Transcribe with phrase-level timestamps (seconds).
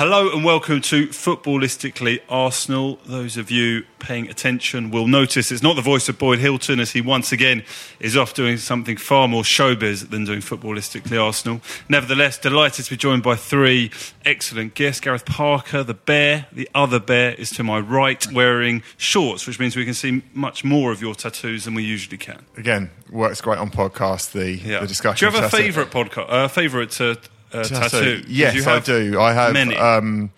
[0.00, 2.98] Hello and welcome to Footballistically Arsenal.
[3.04, 6.92] Those of you paying attention will notice it's not the voice of Boyd Hilton as
[6.92, 7.64] he once again
[7.98, 11.60] is off doing something far more showbiz than doing Footballistically Arsenal.
[11.90, 13.90] Nevertheless, delighted to be joined by three
[14.24, 15.02] excellent guests.
[15.02, 16.46] Gareth Parker, the bear.
[16.50, 20.64] The other bear is to my right wearing shorts, which means we can see much
[20.64, 22.46] more of your tattoos than we usually can.
[22.56, 25.28] Again, works great on podcast, the, the discussion.
[25.28, 26.30] Do you have a favourite podcast?
[26.30, 27.16] Uh, favourite uh,
[27.52, 28.20] uh, tattoo?
[28.22, 29.20] 'Cause Yes, I do.
[29.20, 29.52] I have.
[29.52, 29.76] many.
[29.76, 30.30] Um,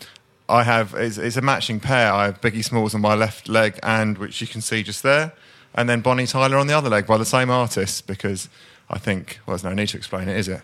[0.49, 0.95] I have.
[0.95, 2.13] It's, it's a matching pair.
[2.13, 5.33] I have Biggie Smalls on my left leg, and which you can see just there,
[5.75, 8.07] and then Bonnie Tyler on the other leg by the same artist.
[8.07, 8.49] Because
[8.91, 10.61] I think well, there's no need to explain it, is it?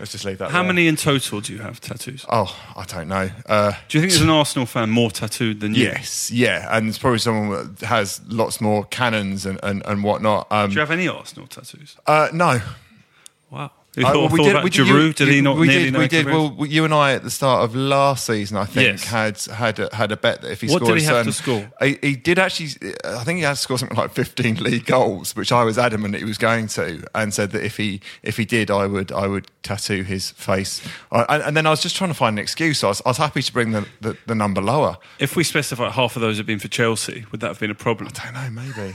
[0.00, 0.50] Let's just leave that.
[0.50, 0.72] How there.
[0.72, 2.26] many in total do you have tattoos?
[2.28, 3.30] Oh, I don't know.
[3.46, 5.84] Uh, Do you think there's an Arsenal fan more tattooed than you?
[5.84, 10.48] yes, yeah, and it's probably someone that has lots more cannons and, and, and whatnot.
[10.50, 11.96] Um, Do you have any Arsenal tattoos?
[12.08, 12.60] uh, no,
[13.50, 13.70] Wow.
[13.96, 15.06] You thought, well, thought about Giroud?
[15.06, 16.26] you- did he not we did, we did.
[16.26, 19.04] Well, you and I at the start of last season, I think, Yes.
[19.04, 21.24] had had a, had a bet that if he What did scored he a have
[21.26, 21.86] to certain- score?
[21.88, 22.68] He, he did actually.
[23.04, 26.14] I think he had to score something like 15 league goals, which I was adamant
[26.14, 29.26] he was going to, and said that if he if he did, I would I
[29.26, 30.80] would tattoo his face.
[31.10, 32.84] I, and then I was just trying to find an excuse.
[32.84, 34.98] I was, I was happy to bring the, the, the number lower.
[35.18, 37.74] If we specify half of those had been for Chelsea, would that have been a
[37.74, 38.10] problem?
[38.14, 38.94] I don't know, maybe,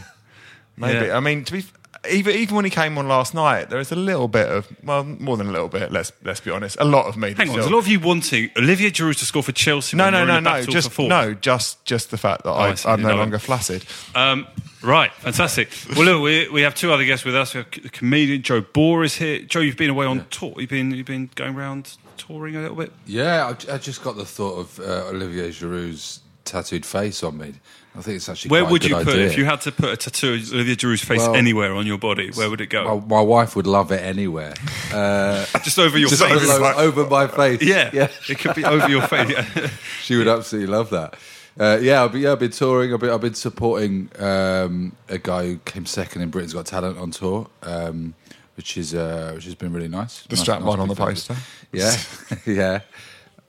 [0.77, 1.07] maybe.
[1.07, 1.17] Yeah.
[1.17, 1.65] I mean, to be.
[2.09, 5.03] Even, even when he came on last night, there is a little bit of well,
[5.05, 5.91] more than a little bit.
[5.91, 7.33] Let's let's be honest, a lot of me.
[7.33, 9.95] Hang on, there's a lot of you wanting Olivier Giroud to score for Chelsea.
[9.95, 10.61] No, when no, no, in no.
[10.63, 13.15] Just no, just just the fact that I, I I'm no No.
[13.15, 13.85] longer flaccid.
[14.15, 14.47] Um,
[14.81, 15.69] right, fantastic.
[15.95, 17.53] Well, look, we, we have two other guests with us.
[17.53, 19.39] We have the comedian Joe Bohr is here.
[19.39, 20.53] Joe, you've been away on tour.
[20.57, 22.91] You've been you've been going around touring a little bit.
[23.05, 27.53] Yeah, I, I just got the thought of uh, Olivier Giroud's tattooed face on me.
[27.95, 29.25] I think it's actually Where quite a would good you put idea.
[29.27, 31.99] if you had to put a tattoo of Olivier Giroud's face Well, anywhere on your
[31.99, 32.31] body?
[32.31, 32.85] Where would it go?
[32.85, 34.55] Well, my wife would love it anywhere.
[34.91, 36.49] Uh, just over your just face.
[36.49, 37.61] over, over my face.
[37.63, 38.07] yeah, yeah.
[38.27, 39.29] it could be over your face.
[39.55, 39.69] Yeah.
[40.01, 41.15] She would absolutely love that.
[41.59, 42.91] Uh, yeah, I've been, yeah, I've been touring.
[42.95, 46.97] I've been, I've been supporting um, a guy who came second in Britain's Got Talent
[46.97, 48.15] on tour, um,
[48.57, 50.23] which is uh, which has been really nice.
[50.23, 51.35] The Nice- strap nice line on the big fan.
[51.35, 51.35] poster.
[51.71, 52.81] Yeah,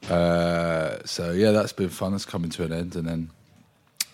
[0.03, 0.12] yeah.
[0.15, 2.12] Uh, so yeah, that's been fun.
[2.12, 3.31] That's coming to an end, and then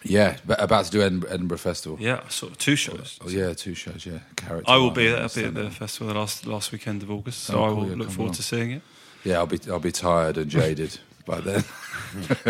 [0.02, 1.98] yeah, but about to do Edinburgh, Edinburgh Festival.
[2.00, 3.18] yeah, sort of two shows.
[3.24, 4.06] Oh yeah, two shows.
[4.06, 4.70] Yeah, Character.
[4.70, 5.22] I will be and.
[5.22, 7.88] I'll be at the festival the last last weekend of August, so Oh, I will
[7.88, 8.34] yeah, look forward along.
[8.34, 8.82] to seeing it.
[9.24, 11.62] Yeah, I'll be I'll be tired and jaded by then.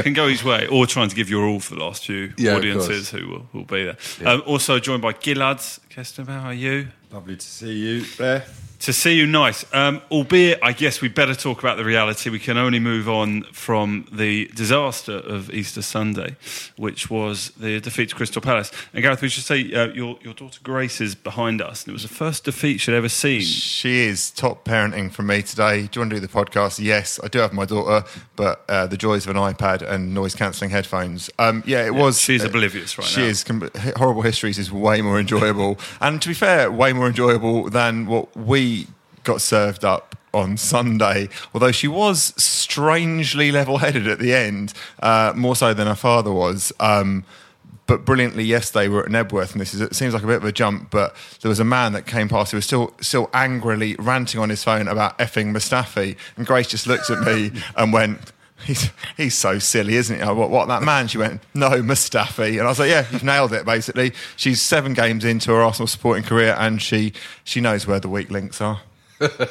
[0.02, 2.54] can go his way, or trying to give your all for the last few Yeah,
[2.54, 3.96] audiences who will, will be there.
[4.24, 5.58] Um, also joined by Gillard
[5.88, 6.88] Keston, how are you?
[7.10, 8.44] Lovely to see you there.
[8.80, 9.62] To see you, nice.
[9.74, 12.30] Um, albeit, I guess we better talk about the reality.
[12.30, 16.36] We can only move on from the disaster of Easter Sunday,
[16.78, 18.72] which was the defeat to Crystal Palace.
[18.94, 21.92] And Gareth, we should say uh, your your daughter Grace is behind us, and it
[21.92, 23.42] was the first defeat she'd ever seen.
[23.42, 25.82] She is top parenting from me today.
[25.82, 26.78] Do you want to do the podcast?
[26.82, 30.34] Yes, I do have my daughter, but uh, the joys of an iPad and noise
[30.34, 31.28] cancelling headphones.
[31.38, 32.18] Um, yeah, it was.
[32.18, 33.26] she's uh, oblivious right she now.
[33.26, 33.44] is.
[33.44, 38.06] com- Horrible Histories is way more enjoyable, and to be fair, way more enjoyable than
[38.06, 38.69] what we
[39.24, 44.72] got served up on Sunday, although she was strangely level headed at the end,
[45.02, 46.72] uh, more so than her father was.
[46.80, 47.24] Um,
[47.90, 50.36] but brilliantly yesterday we were at Knebworth, and this is it seems like a bit
[50.36, 53.28] of a jump, but there was a man that came past who was still still
[53.34, 57.92] angrily ranting on his phone about effing Mustafi, and Grace just looked at me and
[57.92, 58.32] went.
[58.66, 60.22] He's, he's so silly, isn't he?
[60.22, 61.08] I, what, what, that man?
[61.08, 62.58] She went, no, Mustafi.
[62.58, 64.12] And I was like, yeah, you've nailed it, basically.
[64.36, 68.30] She's seven games into her Arsenal supporting career and she, she knows where the weak
[68.30, 68.82] links are.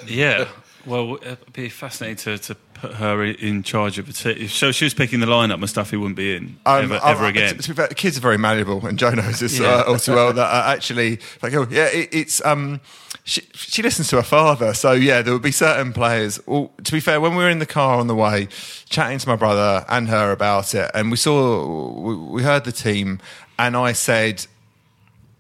[0.08, 0.48] Yeah.
[0.86, 4.50] Well, it'd be fascinating to, to put her in charge of it.
[4.50, 7.58] So she was picking the lineup, Mustafi wouldn't be in um, ever, ever I, again.
[7.58, 9.68] To, to fair, kids are very malleable, and Joe knows this yeah.
[9.68, 10.34] uh, also well.
[10.34, 12.44] That uh, actually, like, oh, yeah, it, it's.
[12.46, 12.82] Um,
[13.26, 16.40] she, she, listens to her father, so yeah, there would be certain players.
[16.48, 18.48] Well, to be fair, when we were in the car on the way,
[18.88, 22.72] chatting to my brother and her about it, and we saw, we, we heard the
[22.72, 23.20] team,
[23.60, 24.48] and I said,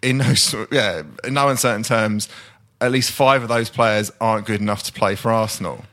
[0.04, 0.34] in no,
[0.72, 2.30] yeah, in no uncertain terms,
[2.82, 5.84] at least five of those players aren't good enough to play for Arsenal.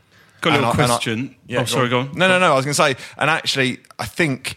[0.41, 1.31] Got a little question.
[1.31, 2.13] I, yeah, oh, sorry, go on.
[2.13, 2.53] No, no, no.
[2.53, 4.57] I was going to say, and actually, I think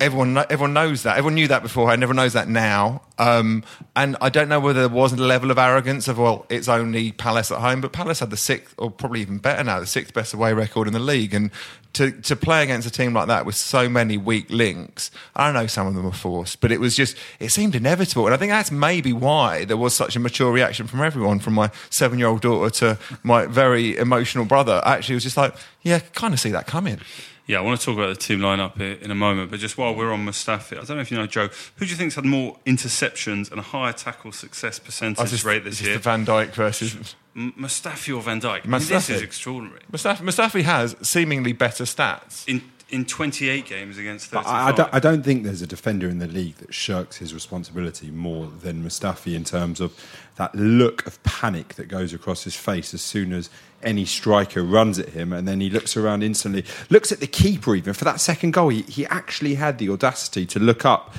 [0.00, 1.18] everyone everyone knows that.
[1.18, 2.02] Everyone knew that beforehand.
[2.02, 3.02] Everyone knows that now.
[3.18, 3.64] Um,
[3.96, 7.12] and I don't know whether there wasn't a level of arrogance of well, it's only
[7.12, 10.14] Palace at home, but Palace had the sixth, or probably even better now, the sixth
[10.14, 11.34] best away record in the league.
[11.34, 11.50] And
[11.94, 15.66] to to play against a team like that with so many weak links, I know,
[15.66, 18.26] some of them were forced, but it was just it seemed inevitable.
[18.26, 21.54] And I think that's maybe why there was such a mature reaction from everyone, from
[21.54, 24.80] my seven year old daughter to my very emotional brother.
[24.84, 27.00] Actually, it was just like, yeah, kind of see that coming.
[27.48, 29.94] Yeah, I want to talk about the team lineup in a moment, but just while
[29.94, 32.26] we're on Mustafi, I don't know if you know Joe, who do you think's had
[32.26, 35.94] more interceptions and a higher tackle success percentage just, rate this year?
[35.94, 38.64] The Van Dijk versus Mustafi or Van Dijk.
[38.64, 38.66] Mustafi.
[38.66, 39.80] I mean, this is extraordinary.
[39.90, 42.46] Mustafi, Mustafi has seemingly better stats.
[42.46, 42.60] In,
[42.90, 44.52] in 28 games against 35.
[44.52, 47.32] I, I, don't, I, don't, think there's a defender in the league that shirks his
[47.32, 49.98] responsibility more than Mustafi in terms of
[50.36, 53.48] that look of panic that goes across his face as soon as
[53.82, 57.74] any striker runs at him and then he looks around instantly, looks at the keeper
[57.74, 57.94] even.
[57.94, 61.14] For that second goal, he, he actually had the audacity to look up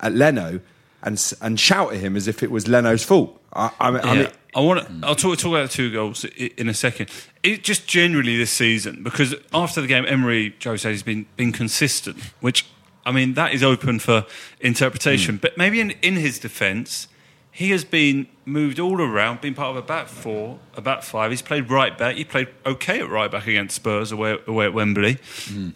[0.00, 0.60] at Leno
[1.02, 3.40] and, and shout at him as if it was Leno's fault.
[3.52, 4.00] I, I, yeah.
[4.02, 5.06] I mean, I want to.
[5.06, 7.10] I'll talk, talk about the two goals in a second.
[7.42, 11.52] It just generally this season because after the game, Emery Joe said he's been been
[11.52, 12.66] consistent, which
[13.06, 14.26] I mean that is open for
[14.60, 15.38] interpretation.
[15.38, 15.40] Mm.
[15.40, 17.08] But maybe in in his defence,
[17.52, 21.30] he has been moved all around, been part of a back four, a back five.
[21.30, 22.16] He's played right back.
[22.16, 25.16] He played okay at right back against Spurs away, away at Wembley.
[25.44, 25.74] Mm.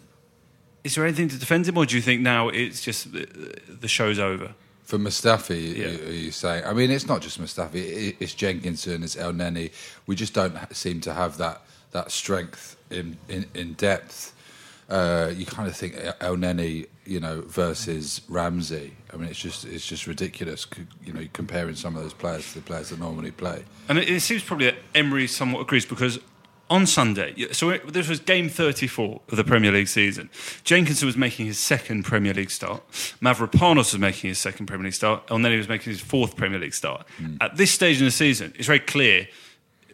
[0.82, 4.19] Is there anything to defend him, or do you think now it's just the show's
[4.19, 4.55] over?
[4.84, 5.88] For Mustafi, yeah.
[5.88, 6.62] you, you say?
[6.62, 8.17] I mean, it's not just Mustafi.
[8.20, 9.72] It's Jenkinson, it's Elneny.
[10.06, 11.62] We just don't seem to have that
[11.93, 14.32] that strength in in, in depth.
[14.88, 18.93] Uh, you kind of think El Elneny you know, versus Ramsey.
[19.12, 20.67] I mean, it's just it's just ridiculous.
[21.05, 23.65] You know, comparing some of those players to the players that normally play.
[23.88, 26.19] And it, it seems probably that Emery somewhat agrees because
[26.69, 30.29] on Sunday, so it, this was game 34 of the Premier League season.
[30.65, 32.82] Jenkinson was making his second Premier League start.
[33.23, 35.23] Mavropanos was making his second Premier League start.
[35.31, 37.06] El then was making his fourth Premier League start.
[37.21, 37.39] Mm.
[37.41, 39.29] At this stage in the season, it's very clear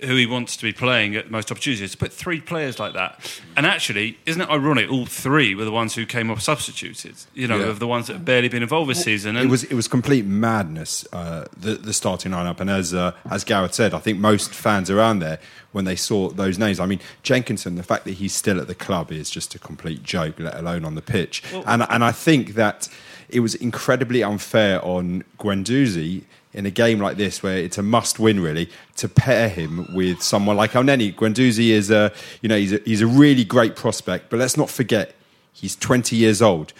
[0.02, 1.93] who he wants to be playing at most opportunities.
[1.93, 4.90] To put three players like that, and actually, isn't it ironic?
[4.90, 7.16] All three were the ones who came off substituted.
[7.34, 7.66] You know, yeah.
[7.66, 9.37] of the ones that have barely been involved this season.
[9.37, 11.06] And it was it was complete madness.
[11.12, 14.90] Uh, the the starting lineup, and as uh, as Gareth said, I think most fans
[14.90, 15.38] around there
[15.72, 16.78] when they saw those names.
[16.78, 20.02] I mean, Jenkinson, the fact that he's still at the club is just a complete
[20.02, 21.43] joke, let alone on the pitch.
[21.52, 22.88] Well, and and I think that
[23.28, 28.18] it was incredibly unfair on Guendouzi in a game like this where it's a must
[28.18, 31.14] win really to pair him with someone like Elneny.
[31.14, 34.71] Guendouzi is a you know he's a, he's a really great prospect, but let's not
[34.71, 35.14] forget
[35.52, 36.73] he's 20 years old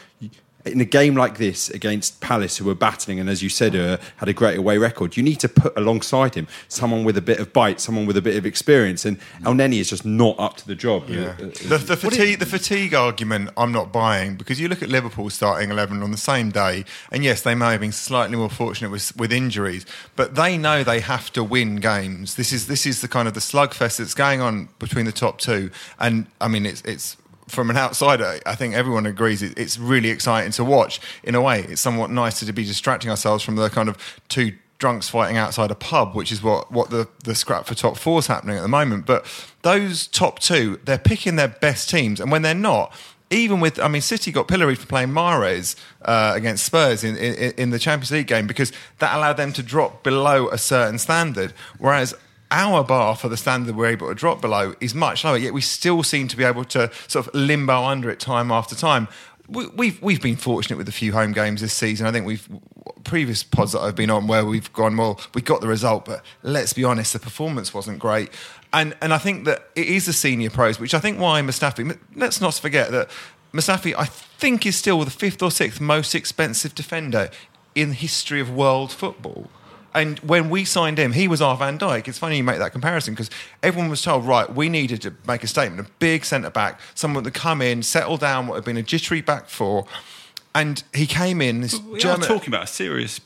[0.65, 3.99] in a game like this against Palace, who were battling and, as you said, uh,
[4.17, 7.41] had a great away record, you need to put alongside him someone with a bit
[7.41, 9.05] of bite, someone with a bit of experience.
[9.05, 11.09] And El Elneny is just not up to the job.
[11.09, 11.35] Yeah.
[11.39, 15.31] Uh, the, the, fatigue, the fatigue argument, I'm not buying because you look at Liverpool
[15.31, 18.91] starting 11 on the same day, and yes, they may have been slightly more fortunate
[18.91, 19.85] with, with injuries,
[20.17, 22.37] but they know they have to win games.
[22.37, 25.39] This is this is the kind of the slugfest that's going on between the top
[25.39, 27.17] two, and I mean it's it's
[27.53, 31.01] from an outsider, I think everyone agrees it's really exciting to watch.
[31.23, 34.55] In a way, it's somewhat nicer to be distracting ourselves from the kind of two
[34.79, 38.19] drunks fighting outside a pub, which is what, what the, the scrap for top four
[38.19, 39.07] is happening at the moment.
[39.07, 39.27] But
[39.63, 42.21] those top two, they're picking their best teams.
[42.21, 42.93] And when they're not,
[43.31, 47.53] even with, I mean, City got pilloried for playing Mahrez uh, against Spurs in, in,
[47.53, 51.53] in the Champions League game because that allowed them to drop below a certain standard.
[51.79, 52.15] Whereas
[52.53, 55.63] our bar for the standard we're able to drop below is much lower, yet we
[55.63, 59.09] still seem to be able to sort of limbo under it time after time.
[59.49, 62.07] we, we've we've been fortunate with a few home games this season.
[62.07, 62.49] I think we've
[63.05, 66.25] previous pods that I've been on where we've gone well, we got the result, but
[66.43, 68.31] let's be honest, the performance wasn't great.
[68.73, 71.99] And and I think that it is the senior pros, which I think why Mustafi.
[72.15, 73.11] Let's not forget that
[73.53, 77.31] Mustafi, I think, is still the fifth or sixth most expensive defender
[77.75, 79.51] in the history of world football.
[79.95, 82.09] And when we signed him, he was our Van Dijk.
[82.09, 83.31] It's funny you make that comparison because
[83.63, 87.25] everyone was told, right, we needed to make a statement, a big centre back, someone
[87.25, 89.87] to come in, settle down what had been a jittery back four.
[90.55, 91.61] And he came in.
[91.61, 93.21] This We German, are talking about a serious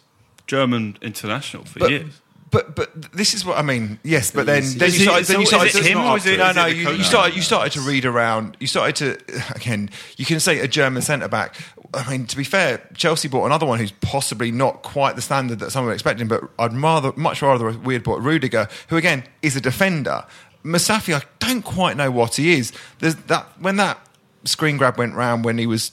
[0.47, 2.21] German international for but, years.
[2.51, 3.99] But but this is what I mean.
[4.05, 5.27] Yes, but then, then you started.
[5.27, 6.67] Then you started to, him or is it- no, no.
[6.67, 7.35] You, you started.
[7.35, 8.57] You started to read around.
[8.61, 9.91] You started to again.
[10.17, 11.57] You can say a German centre back.
[11.97, 15.59] I mean, to be fair, Chelsea bought another one who's possibly not quite the standard
[15.61, 16.29] that some were expecting.
[16.29, 20.25] But I'd rather, much rather, we'd bought Rudiger, who again is a defender.
[20.65, 22.73] Mustafi, I don't quite know what he is.
[22.99, 23.99] There's that when that
[24.45, 25.91] screen grab went round when he was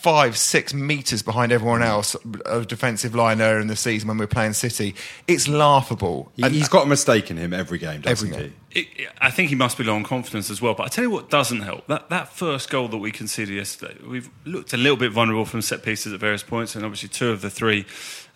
[0.00, 2.16] five, six meters behind everyone else,
[2.46, 4.94] a defensive line earlier in the season when we were playing City.
[5.28, 6.32] It's laughable.
[6.36, 8.48] He, has got a mistake in him every game, doesn't Every he?
[8.48, 8.54] game.
[8.70, 10.72] It, I think he must be low on confidence as well.
[10.72, 13.94] But I tell you what doesn't help that that first goal that we conceded yesterday.
[14.06, 17.30] We've looked a little bit vulnerable from set pieces at various points, and obviously two
[17.30, 17.84] of the three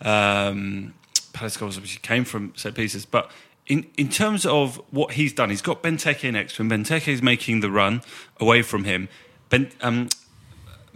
[0.01, 0.93] um,
[1.33, 3.07] Palace goals obviously came from set pieces.
[3.07, 3.31] But
[3.65, 6.69] in in terms of what he's done, he's got Benteke next to him.
[6.69, 8.03] Benteke is making the run
[8.39, 9.09] away from him.
[9.49, 10.09] Ben, um,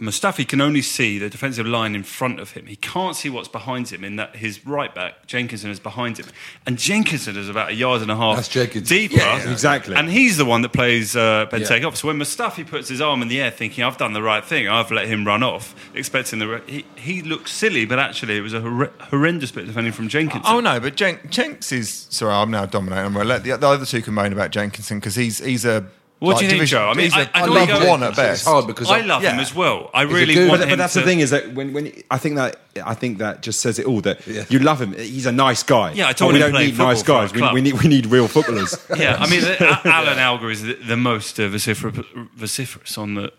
[0.00, 2.66] Mustafi can only see the defensive line in front of him.
[2.66, 6.26] He can't see what's behind him in that his right back, Jenkinson, is behind him.
[6.66, 8.96] And Jenkinson is about a yard and a half That's Jenkinson.
[8.96, 9.16] deeper.
[9.16, 9.52] Yeah, yeah.
[9.52, 9.94] Exactly.
[9.94, 11.86] And he's the one that plays uh, Benteke Yeah.
[11.86, 11.96] off.
[11.96, 14.68] So when Mustafi puts his arm in the air thinking, I've done the right thing,
[14.68, 16.48] I've let him run off, expecting the...
[16.48, 19.92] Re- he, he looks silly, but actually it was a hor- horrendous bit of defending
[19.92, 20.42] from Jenkinson.
[20.46, 22.06] Oh no, but Jen- Jenks is.
[22.10, 23.04] Sorry, I'm now dominating.
[23.06, 25.64] I'm going to let the, the other two can moan about Jenkinson because he's he's
[25.64, 25.86] a.
[26.20, 26.88] What do you think, Joe?
[26.88, 28.44] I mean, he's I- a I I don't love go- one at It's best.
[28.44, 29.90] hard because I love him as well.
[29.94, 31.00] I really good- want But, him but that's to...
[31.00, 33.86] the thing is that when, when I think that I think that just says it
[33.86, 34.44] all that Yeah.
[34.48, 34.92] you love him.
[34.92, 35.92] He's a nice guy.
[35.92, 37.52] Yeah, I But don't we don't need nice football for our guys.
[37.52, 38.76] We, we need we need real footballers.
[38.96, 39.42] Yeah, I mean,
[39.84, 41.96] Alan Alger is the, the most uh, vociferous,
[42.36, 43.32] vociferous on the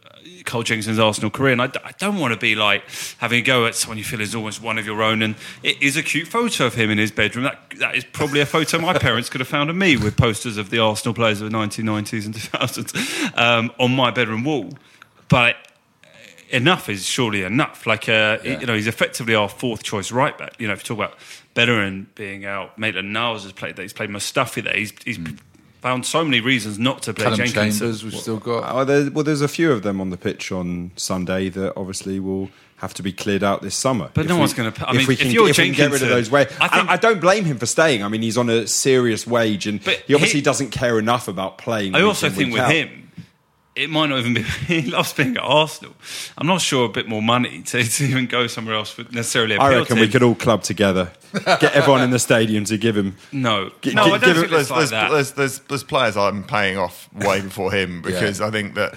[0.45, 1.67] Cole Jenkinson's Arsenal career, and I
[1.99, 2.83] don't want to be like
[3.17, 5.21] having a go at someone you feel is almost one of your own.
[5.21, 7.43] And it is a cute photo of him in his bedroom.
[7.43, 10.57] That that is probably a photo my parents could have found of me with posters
[10.57, 14.69] of the Arsenal players of the 1990s and 2000s um, on my bedroom wall.
[15.29, 15.55] But
[16.51, 17.87] enough is surely enough.
[17.87, 20.59] Like, uh, you know, he's effectively our fourth choice right back.
[20.59, 21.19] You know, if you talk about
[21.53, 25.19] Bellerin being out, Maitland Niles has played there, he's played Mustafi there, he's, he's
[25.81, 27.79] found so many reasons not to play Callum Jenkinson.
[27.79, 28.63] Chambers, we've still got.
[28.73, 32.19] Oh, there, well, there's a few of them on the pitch on Sunday that obviously
[32.19, 34.09] will have to be cleared out this summer.
[34.13, 35.65] But If no we- one's gonna- I mean, if we if can, you're if we
[35.65, 37.67] can get rid of those way, uh, I I, think- I don't blame him for
[37.67, 38.03] staying.
[38.03, 41.57] I mean, he's on a serious wage, and he obviously he- doesn't care enough about
[41.59, 41.93] playing.
[41.95, 42.71] I also think with out.
[42.71, 43.00] him,
[43.75, 44.41] it might not even be.
[44.67, 45.93] He loves being at Arsenal.
[46.37, 49.55] I'm not sure a bit more money to, to even go somewhere else would necessarily
[49.55, 52.77] appeal I to reckon we could all club together, get everyone in the stadium to
[52.77, 53.15] give him.
[53.31, 55.11] No, Gi- no, gi- I don't give think it- it's there's, like there's, that.
[55.11, 58.95] there's, there's, there's players I'm paying off way before him because I think that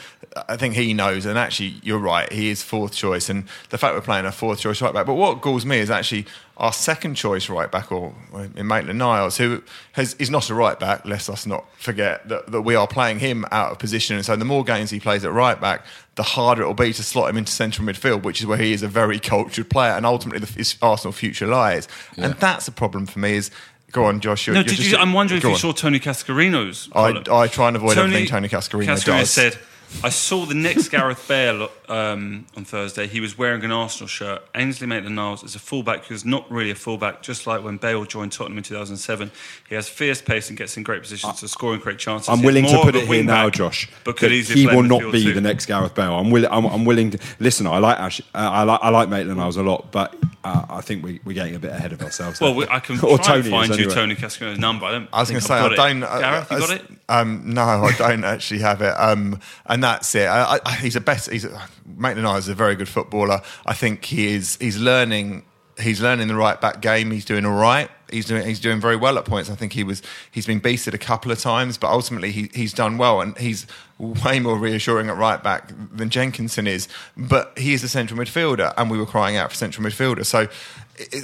[0.48, 3.94] I think he knows, and actually you're right, he is fourth choice, and the fact
[3.94, 5.06] we're playing a fourth choice right back.
[5.06, 6.26] But what galls me is actually
[6.56, 8.12] our second choice right back, or
[8.56, 9.62] in Maitland Niles, who
[9.92, 11.04] has is not a right back.
[11.04, 14.44] Let's not forget that, that we are playing him out of position, and so the
[14.44, 15.84] more games he plays at right back,
[16.16, 18.72] the harder it will be to slot him into central midfield, which is where he
[18.72, 21.86] is a very cultured player, and ultimately the, his Arsenal future lies.
[22.16, 23.34] And that's a problem for me.
[23.34, 23.50] Is
[23.92, 24.48] go on, Josh.
[24.48, 25.56] You're, no, you're did just- you, I'm wondering if you on.
[25.56, 26.88] saw Tony Cascarino's.
[26.92, 27.22] I.
[27.30, 29.30] I try and avoid everything Tony Cascarino, Cascarino does.
[29.30, 29.56] said,
[30.02, 33.06] I saw the next Gareth Bale um, on Thursday.
[33.06, 34.42] He was wearing an Arsenal shirt.
[34.54, 38.32] Ainsley Maitland-Niles is a fullback who's not really a fullback, just like when Bale joined
[38.32, 39.30] Tottenham in 2007.
[39.68, 42.28] He has fierce pace and gets in great positions to score and create chances.
[42.28, 43.88] I'm willing to put it here now, Josh.
[44.04, 45.32] But that he will not be too.
[45.32, 46.14] the next Gareth Bale.
[46.14, 46.50] I'm willing.
[46.50, 47.66] I'm, I'm willing to listen.
[47.66, 50.80] I like Ash, uh, I like I like Maitland Niles a lot, but uh, I
[50.80, 52.40] think we, we're getting a bit ahead of ourselves.
[52.40, 53.94] Well, we, I can Or try and Tony find is, you anyway.
[53.94, 54.86] Tony Cascarino's number.
[54.86, 56.02] I, don't I was going to say, I've I got don't.
[56.02, 56.06] it.
[56.06, 56.93] uh, Gareth, you got it?
[57.08, 58.94] Um, no, I don't actually have it.
[58.98, 60.26] Um, and that's it.
[60.26, 61.30] I, I, he's a best.
[61.30, 61.46] He's
[61.86, 63.42] Maitland is a very good footballer.
[63.66, 64.56] I think he is.
[64.60, 65.44] He's learning.
[65.80, 67.10] He's learning the right back game.
[67.10, 67.90] He's doing all right.
[68.10, 68.46] He's doing.
[68.46, 69.50] He's doing very well at points.
[69.50, 70.02] I think he was.
[70.30, 73.66] He's been beasted a couple of times, but ultimately he, he's done well, and he's
[73.98, 76.88] way more reassuring at right back than Jenkinson is.
[77.16, 80.24] But he is a central midfielder, and we were crying out for central midfielder.
[80.24, 80.48] So.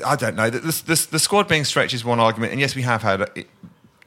[0.05, 0.51] I don't know.
[0.51, 3.47] The, the, the squad being stretched is one argument, and yes, we have had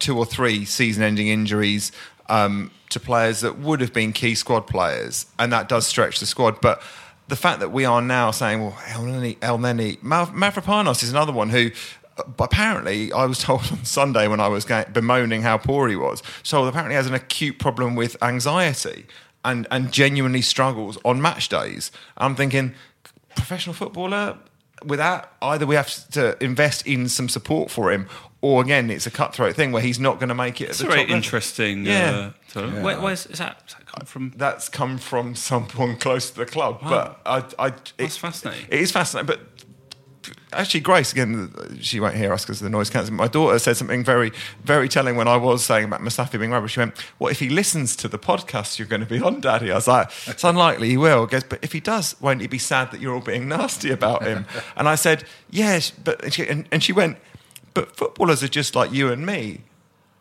[0.03, 1.91] two or three season-ending injuries
[2.29, 6.25] um, to players that would have been key squad players, and that does stretch the
[6.25, 6.61] squad.
[6.61, 6.81] But
[7.27, 11.71] the fact that we are now saying, well, Elneny, El Mavropanos is another one who.
[12.17, 16.21] uh, Apparently, I was told on Sunday when I was bemoaning how poor he was.
[16.43, 19.05] So apparently, has an acute problem with anxiety,
[19.43, 21.91] and and genuinely struggles on match days.
[22.17, 22.73] I'm thinking,
[23.35, 24.37] professional footballer.
[24.85, 28.07] Without either, we have to invest in some support for him,
[28.43, 30.65] or again, it's a cutthroat thing where he's not going to make it.
[30.65, 31.15] At It's the very top level.
[31.15, 31.85] interesting.
[31.85, 32.11] Yeah.
[32.11, 34.33] Uh, so Where, where's is that, that come from?
[34.35, 37.15] That's come from someone close to the club, Wow.
[37.25, 38.65] but I, I, That's fascinating.
[38.69, 39.39] It is fascinating, but
[40.51, 43.15] actually, Grace again, she won't hear us because of the noise cancelling.
[43.17, 44.31] My daughter said something very,
[44.63, 46.73] very telling when I was saying about Mustafi being rubbish.
[46.73, 49.71] She went, "What if he listens to the podcast you're going to be on, Daddy?"
[49.71, 52.47] I was like, "It's unlikely he will." He goes, "But if he does, won't he
[52.47, 54.45] be sad that you're all being nasty about him?"
[54.75, 57.17] and I said, "Yes," but and she, and, and she went,
[57.73, 59.61] "But footballers are just like you and me."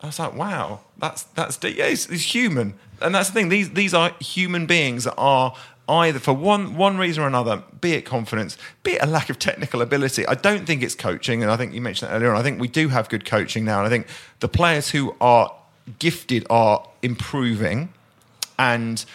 [0.03, 3.47] I was like, wow, that's that's yeah, he's, he's human, and that's the thing.
[3.49, 5.55] These these are human beings that are
[5.87, 9.39] either for one one reason or another, be it confidence, be it a lack of
[9.39, 10.27] technical ability.
[10.27, 12.33] I don't think it's coaching, and I think you mentioned that earlier.
[12.33, 12.39] on.
[12.39, 14.07] I think we do have good coaching now, and I think
[14.41, 15.53] the players who are
[15.99, 17.93] gifted are improving,
[18.59, 19.05] and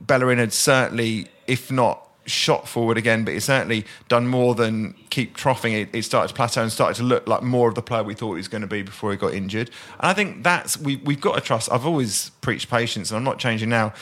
[0.00, 5.36] Bellerin had certainly, if not shot forward again, but he's certainly done more than keep
[5.36, 5.72] troughing.
[5.74, 8.14] It, it started to plateau and started to look like more of the player we
[8.14, 9.70] thought he was going to be before he got injured.
[10.00, 11.70] And I think that's we, we've got to trust.
[11.70, 13.92] I've always preached patience, and I'm not changing now.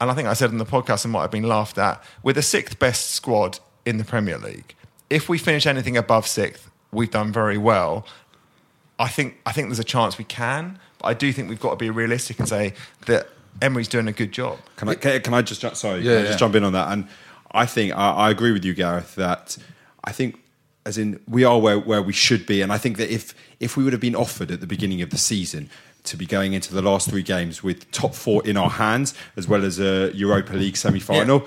[0.00, 2.02] And I think I said in the podcast and might have been laughed at.
[2.22, 4.74] We're the sixth best squad in the Premier League.
[5.10, 8.06] If we finish anything above sixth, we've done very well.
[8.98, 11.70] I think I think there's a chance we can, but I do think we've got
[11.70, 12.74] to be realistic and say
[13.06, 13.28] that
[13.60, 14.58] Emery's doing a good job.
[14.76, 16.00] Can I, can, can I just sorry?
[16.00, 16.36] Yeah, can I just yeah.
[16.36, 16.92] jump in on that?
[16.92, 17.08] And
[17.52, 19.14] I think I, I agree with you, Gareth.
[19.14, 19.56] That
[20.04, 20.40] I think,
[20.84, 23.76] as in, we are where, where we should be, and I think that if if
[23.76, 25.70] we would have been offered at the beginning of the season
[26.04, 29.48] to be going into the last three games with top four in our hands, as
[29.48, 31.46] well as a Europa League semi final,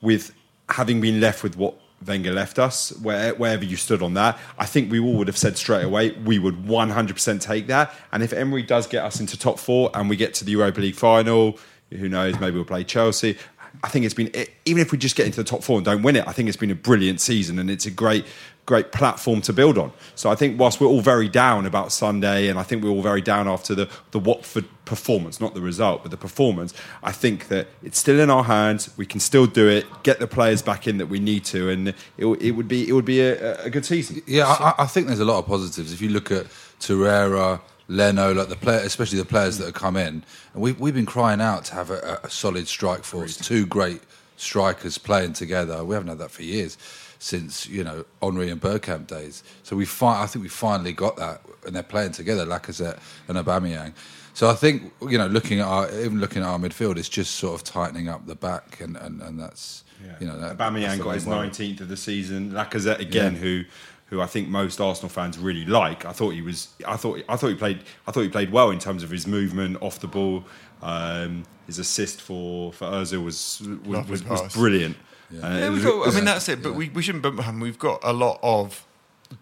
[0.00, 0.32] with
[0.68, 1.74] having been left with what
[2.06, 5.36] Wenger left us, where, wherever you stood on that, I think we all would have
[5.36, 7.94] said straight away we would 100% take that.
[8.10, 10.80] And if Emery does get us into top four and we get to the Europa
[10.80, 11.58] League final,
[11.90, 13.36] who knows, maybe we'll play Chelsea.
[13.82, 14.30] I think it's been,
[14.64, 16.48] even if we just get into the top four and don't win it, I think
[16.48, 18.24] it's been a brilliant season and it's a great,
[18.66, 19.92] great platform to build on.
[20.14, 23.02] So I think whilst we're all very down about Sunday and I think we're all
[23.02, 27.48] very down after the, the Watford performance, not the result, but the performance, I think
[27.48, 28.90] that it's still in our hands.
[28.96, 31.88] We can still do it, get the players back in that we need to, and
[31.88, 34.22] it, it would be, it would be a, a good season.
[34.26, 35.92] Yeah, I, I think there's a lot of positives.
[35.92, 36.46] If you look at
[36.80, 40.22] Torreira, Leno, like the player, especially the players that have come in,
[40.54, 44.00] and we've we've been crying out to have a, a solid strike force, two great
[44.36, 45.84] strikers playing together.
[45.84, 46.78] We haven't had that for years
[47.18, 49.42] since you know Henry and Bergkamp days.
[49.64, 53.36] So we fi- I think we finally got that, and they're playing together, Lacazette and
[53.36, 53.92] Aubameyang.
[54.34, 57.34] So I think you know, looking at our even looking at our midfield, it's just
[57.34, 59.82] sort of tightening up the back, and and, and that's
[60.20, 62.52] you know that, Aubameyang got his 19th of the season.
[62.52, 63.40] Lacazette again, Yeah.
[63.40, 63.64] who
[64.10, 66.04] who I think most Arsenal fans really like.
[66.04, 66.68] I thought he was.
[66.86, 67.22] I thought.
[67.28, 67.80] I thought he played.
[68.06, 70.44] I thought he played well in terms of his movement off the ball.
[70.82, 74.54] Um, his assist for for Özil was was, was, was pass.
[74.54, 74.96] brilliant.
[75.32, 76.62] Uh, Yeah, we've was- got, I mean, that's it.
[76.62, 77.22] But we, we shouldn't.
[77.22, 78.84] But we've got a lot of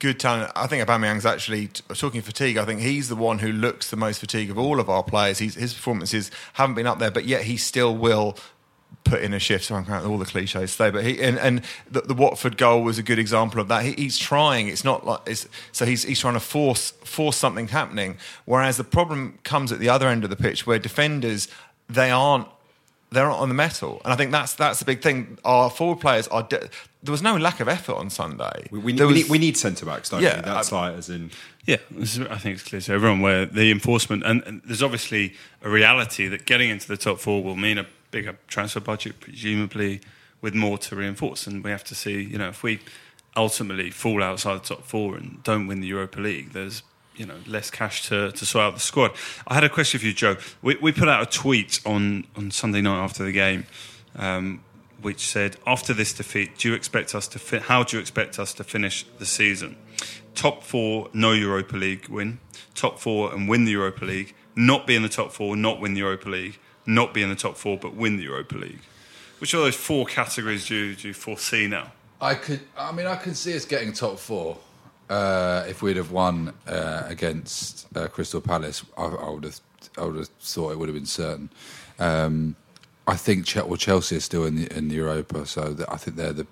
[0.00, 0.52] good talent.
[0.54, 2.58] I think Aubameyang's actually talking fatigue.
[2.58, 5.38] I think he's the one who looks the most fatigued of all of our players.
[5.38, 8.36] He's, his performances haven't been up there, but yet he still will
[9.04, 9.64] put in a shift.
[9.64, 12.82] So I'm counting all the cliches today, but he and, and the, the Watford goal
[12.82, 13.84] was a good example of that.
[13.84, 14.68] He, he's trying.
[14.68, 18.16] It's not like it's, so he's he's trying to force force something happening.
[18.44, 21.48] Whereas the problem comes at the other end of the pitch where defenders
[21.88, 22.46] they aren't
[23.10, 25.38] they're not on the metal, and I think that's that's the big thing.
[25.44, 26.42] Our forward players are.
[26.42, 26.68] De-
[27.00, 28.66] there was no lack of effort on Sunday.
[28.72, 30.42] we, we, There we was- need, we need centre backs, don't Yeah, we?
[30.42, 31.30] That's I- like as in.
[31.64, 35.34] Yeah, is, I think it's clear to everyone where the enforcement and, and there's obviously
[35.62, 40.00] a reality that getting into the top four will mean a bigger transfer budget, presumably
[40.40, 41.46] with more to reinforce.
[41.46, 42.80] And we have to see, you know, if we
[43.36, 46.82] ultimately fall outside the top four and don't win the Europa League, there's
[47.16, 49.12] you know less cash to, to sort out the squad.
[49.46, 50.36] I had a question for you, Joe.
[50.62, 53.66] We, we put out a tweet on on Sunday night after the game.
[54.16, 54.62] Um,
[55.00, 58.38] which said, after this defeat, do you expect us to fi- how do you expect
[58.38, 59.76] us to finish the season?
[60.34, 62.40] Top four, no Europa League win.
[62.74, 64.34] Top four and win the Europa League.
[64.56, 66.58] Not be in the top four, not win the Europa League.
[66.88, 68.80] Not be in the top four, but win the Europa League.
[69.40, 71.92] Which of those four categories do you, do you foresee now?
[72.18, 72.60] I could.
[72.78, 74.56] I mean, I can see us getting top four
[75.10, 78.86] uh, if we'd have won uh, against uh, Crystal Palace.
[78.96, 79.60] I, I would have.
[79.98, 81.50] I would have thought it would have been certain.
[81.98, 82.56] Um,
[83.06, 86.16] I think Ch- well, Chelsea are still in the, in Europa, so that I think
[86.16, 86.46] they're the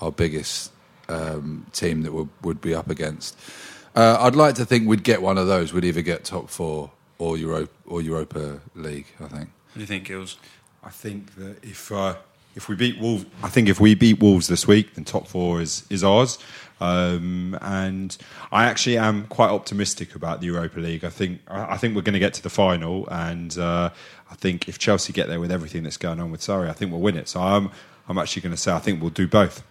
[0.00, 0.70] our biggest
[1.08, 3.36] um, team that would, would be up against.
[3.96, 5.72] Uh, I'd like to think we'd get one of those.
[5.72, 9.06] We'd either get top four or Europa or Europa League.
[9.18, 9.50] I think.
[9.72, 10.36] What do you think, Gills?
[10.82, 12.16] I think that if uh,
[12.56, 15.60] if we beat Wolves, I think if we beat Wolves this week, then top four
[15.60, 16.38] is is ours.
[16.80, 18.16] Um, and
[18.50, 21.04] I actually am quite optimistic about the Europa League.
[21.04, 23.90] I think I I think we're going to get to the final, and uh,
[24.30, 26.90] I think if Chelsea get there with everything that's going on with Sarri, I think
[26.90, 27.28] we'll win it.
[27.28, 27.70] So I'm
[28.08, 29.62] I'm actually going to say I think we'll do both.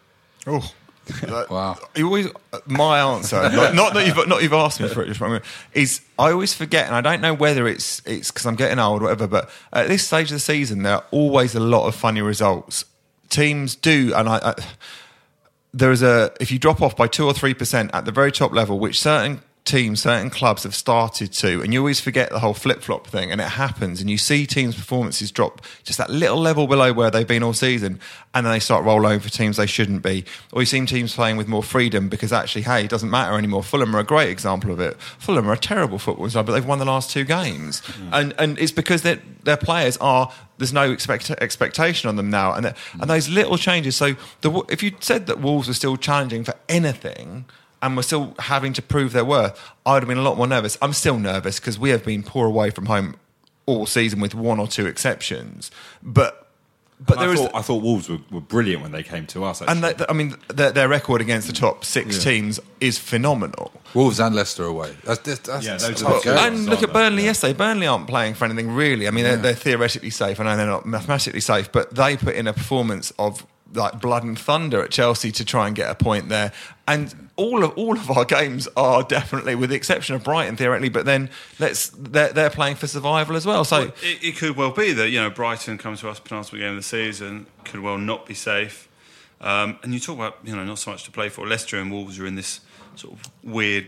[0.47, 0.71] Oh.
[1.21, 1.77] That- Wow.
[1.95, 2.27] You always,
[2.65, 5.43] my answer, not, not that you've not you've asked me for it, just
[5.73, 9.01] is I always forget, and I don't know whether it's it's because I'm getting old
[9.01, 11.95] or whatever, but at this stage of the season, there are always a lot of
[11.95, 12.85] funny results.
[13.29, 14.55] Teams do, and I, I
[15.73, 18.31] there is a if you drop off by two or three percent at the very
[18.31, 22.39] top level, which certain teams, certain clubs have started to, and you always forget the
[22.39, 26.09] whole flip flop thing, and it happens, and you see teams' performances drop just that
[26.09, 27.99] little level below where they've been all season,
[28.33, 31.37] and then they start rolling over teams they shouldn't be, or you see teams playing
[31.37, 33.63] with more freedom because actually, hey, it doesn't matter anymore.
[33.63, 34.99] Fulham are a great example of it.
[34.99, 38.09] Fulham are a terrible football side, but they've won the last two games, mm.
[38.11, 42.53] and and it's because their their players are there's no expect, expectation on them now,
[42.53, 43.07] and and mm.
[43.07, 43.95] those little changes.
[43.95, 47.45] So the, if you said that Wolves were still challenging for anything
[47.81, 50.47] and were still having to prove their worth, I would have been a lot more
[50.47, 50.77] nervous.
[50.81, 53.15] I'm still nervous because we have been poor away from home
[53.65, 55.71] all season with one or two exceptions,
[56.03, 56.49] but
[56.99, 57.39] but I there is.
[57.39, 59.61] thought, I thought Wolves were, were brilliant when they came to us.
[59.61, 59.89] Actually.
[59.89, 63.71] and they, I mean, their, their record against the top six teams is phenomenal.
[63.93, 64.97] Wolves and Leicester away.
[65.05, 66.41] That's, that's, that's Yeah, those are the games.
[66.41, 66.99] and look at aren't they?
[66.99, 67.53] Burnley yesterday.
[67.53, 69.07] Burnley aren't playing for anything really.
[69.07, 70.41] I mean, they're, they're theoretically safe.
[70.41, 74.23] I know they're not mathematically safe, but they put in a performance of like blood
[74.23, 76.51] and thunder at Chelsea to try and get a point there.
[76.87, 80.89] And all of all of our games are definitely, with the exception of Brighton theoretically,
[80.89, 81.29] but then
[81.59, 83.63] let's they're, they're playing for survival as well.
[83.63, 86.71] So It, it could well be that you know Brighton come to us penultimate game
[86.71, 88.87] of the season could well not be safe.
[89.41, 91.47] Um, and you talk about you know not so much to play for.
[91.47, 92.61] Leicester and Wolves are in this
[92.95, 93.87] sort of weird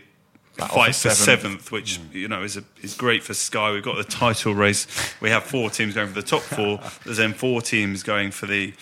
[0.58, 1.18] fight for seventh.
[1.18, 3.72] seventh, which you know is a, is great for Sky.
[3.72, 4.88] We've got the title race.
[5.20, 6.80] We have four teams going for the top four.
[7.06, 8.74] There's then four teams going for the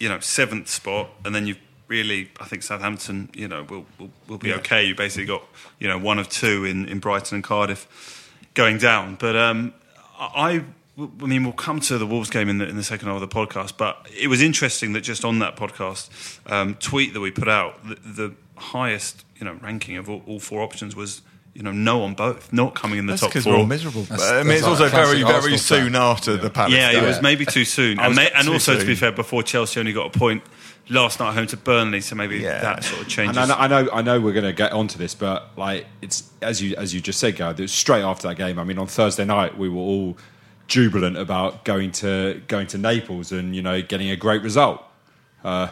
[0.00, 1.58] you know seventh spot, and then you've
[1.88, 4.84] really I think Southampton you know will will, will be okay.
[4.84, 5.42] You basically got
[5.78, 9.16] you know one of two in, in Brighton and Cardiff going down.
[9.16, 9.72] But um,
[10.18, 10.64] I,
[10.98, 13.28] I mean, we'll come to the Wolves game in the, in the second half of
[13.28, 13.76] the podcast.
[13.76, 16.10] But it was interesting that just on that podcast
[16.50, 20.40] um, tweet that we put out, the, the highest you know ranking of all, all
[20.40, 21.22] four options was
[21.58, 23.54] you know no on both, not coming in the that's top because four.
[23.54, 24.02] we're all miserable.
[24.02, 25.96] That's- I mean, it's like also very very soon fan.
[25.96, 26.72] after the Palace.
[26.72, 29.42] yeah, it was maybe too soon, and, may, and too also to be fair, before
[29.42, 30.44] Chelsea only got a point
[30.88, 32.60] last night at home to Burnley, so maybe Yeah.
[32.60, 33.36] that sort of changes.
[33.36, 35.84] And I know, I know, I know we're going to get onto this, but like
[36.00, 37.58] it's as you as you just said, Gareth.
[37.58, 38.58] It was straight after that game.
[38.58, 40.16] I mean, on Thursday night, we were all
[40.68, 44.80] jubilant about going to going to Naples and you know getting a great result.
[45.42, 45.68] Uh,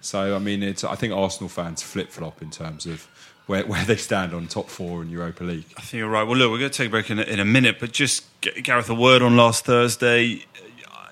[0.00, 3.06] so I mean, it's I think Arsenal fans flip flop in terms of
[3.50, 5.64] where, where they stand on top four in Europa League.
[5.76, 6.22] I think you're right.
[6.22, 8.24] Well, look, we're going to take a break in a, in a minute, but just
[8.40, 10.44] Gareth, a word on last Thursday.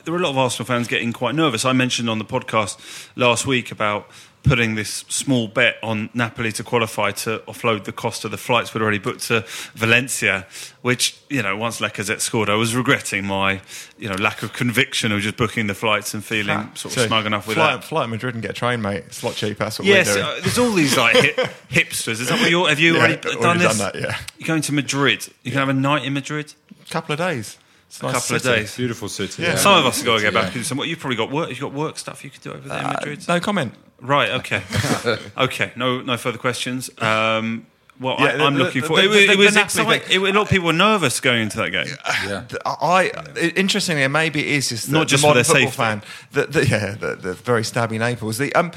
[0.05, 1.64] There were a lot of Arsenal fans getting quite nervous.
[1.64, 4.09] I mentioned on the podcast last week about
[4.48, 8.72] putting this small bet on Napoli to qualify to offload the cost of the flights
[8.72, 10.46] we'd already booked to Valencia,
[10.82, 13.61] which, you know, once Lacazette scored, I was regretting my,
[13.98, 17.06] you know, lack of conviction of just booking the flights and feeling sort of So,
[17.06, 17.84] smug enough with fly, that.
[17.84, 19.04] Fly to Madrid and get a train, mate.
[19.06, 19.64] It's a lot cheaper.
[19.64, 20.26] That's what Yes, we're doing.
[20.26, 21.37] uh, there's all these like hip,
[21.70, 22.20] hipsters.
[22.20, 22.68] Is that what you're?
[22.68, 23.78] Have you Yeah, already, already done this?
[23.78, 24.16] done that, yeah.
[24.38, 25.28] You're going to Madrid.
[25.42, 26.54] You can have a night in Madrid.
[26.87, 27.58] A couple of days.
[27.88, 28.76] It's A nice couple of days.
[28.76, 29.42] Beautiful city.
[29.42, 29.56] Yeah.
[29.56, 30.44] Some of us are going to get back.
[30.46, 31.48] and do Some, you've probably got work.
[31.50, 33.26] You've got work stuff you could do over there in Uh, Madrid.
[33.28, 33.74] no comment.
[34.00, 34.30] Right.
[34.30, 34.62] Okay.
[35.38, 35.72] okay.
[35.76, 36.00] No.
[36.02, 36.90] No further questions.
[36.98, 37.66] Um,
[38.00, 38.96] well, Yeah, I, I'm the- looking the- for.
[38.96, 40.00] the- it, was- it was exciting.
[40.00, 41.87] thing- a lot of people were nervous going into that game.
[42.26, 42.44] Yeah.
[42.64, 43.11] I
[43.56, 46.02] interestingly, and maybe it is just the, Not just the for modern their football fan.
[46.02, 46.28] safety.
[46.32, 48.38] The, the, yeah, the, the very stabby Naples.
[48.38, 48.70] The um,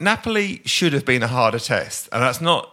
[0.00, 2.72] Napoli should have been a harder test, and that's not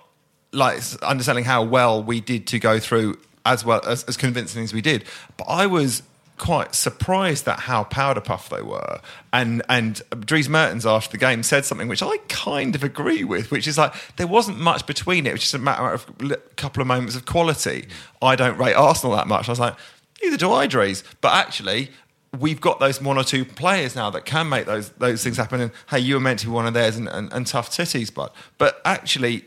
[0.52, 4.74] like understanding how well we did to go through as well as, as convincing as
[4.74, 5.06] we did.
[5.38, 6.04] But I was
[6.44, 9.00] quite surprised at how powder puff they were.
[9.32, 13.50] And and Dries Mertens after the game said something which I kind of agree with,
[13.50, 15.30] which is like there wasn't much between it.
[15.30, 17.88] It was just a matter of a couple of moments of quality.
[18.22, 19.48] I don't rate Arsenal that much.
[19.48, 19.76] I was like,
[20.22, 21.06] neither do I, Dries.
[21.22, 21.92] But actually,
[22.38, 25.62] we've got those one or two players now that can make those those things happen.
[25.62, 28.14] And hey, you were meant to be one of theirs, and, and, and tough titties,
[28.14, 29.46] but but actually.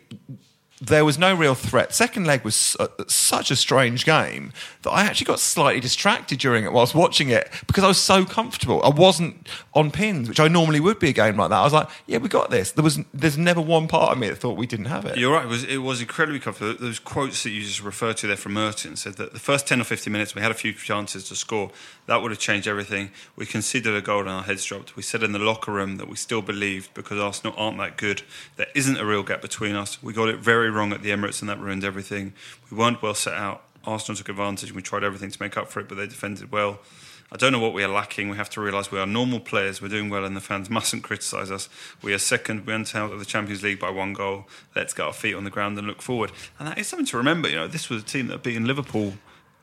[0.80, 1.94] There was no real threat.
[1.94, 6.38] Second leg was su- uh, such a strange game that I actually got slightly distracted
[6.38, 8.82] during it whilst watching it because I was so comfortable.
[8.82, 11.56] I wasn't on pins, which I normally would be a game like that.
[11.56, 14.28] I was like, "Yeah, we got this." There was, there's never one part of me
[14.28, 15.16] that thought we didn't have it.
[15.16, 15.46] You're right.
[15.46, 16.74] It was, it was incredibly comfortable.
[16.78, 19.80] Those quotes that you just referred to there from Merton said that the first 10
[19.80, 21.70] or 15 minutes, we had a few chances to score.
[22.06, 23.10] That would have changed everything.
[23.34, 24.94] We conceded a goal and our heads dropped.
[24.94, 28.22] We said in the locker room that we still believed because Arsenal aren't that good.
[28.56, 30.02] There isn't a real gap between us.
[30.02, 32.32] We got it very wrong at the Emirates and that ruined everything.
[32.70, 33.62] We weren't well set out.
[33.84, 36.50] Arsenal took advantage and we tried everything to make up for it, but they defended
[36.50, 36.80] well.
[37.30, 38.28] I don't know what we are lacking.
[38.28, 39.82] We have to realise we are normal players.
[39.82, 41.68] We're doing well, and the fans mustn't criticise us.
[42.02, 42.66] We are second.
[42.66, 44.46] We went out of the Champions League by one goal.
[44.76, 46.30] Let's get our feet on the ground and look forward.
[46.58, 47.48] And that is something to remember.
[47.48, 49.14] You know, this was a team that beat beaten Liverpool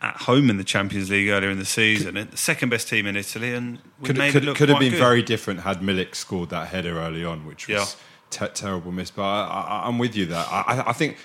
[0.02, 2.16] at home in the Champions League earlier in the season.
[2.16, 4.92] the second best team in Italy, and we could, made could, it could have been
[4.92, 5.00] good.
[5.00, 7.86] very different had Milik scored that header early on, which was Yeah.
[8.34, 9.12] Te- terrible miss.
[9.12, 9.43] But I,
[9.84, 10.46] I, I'm with you there.
[10.48, 11.17] I, I- think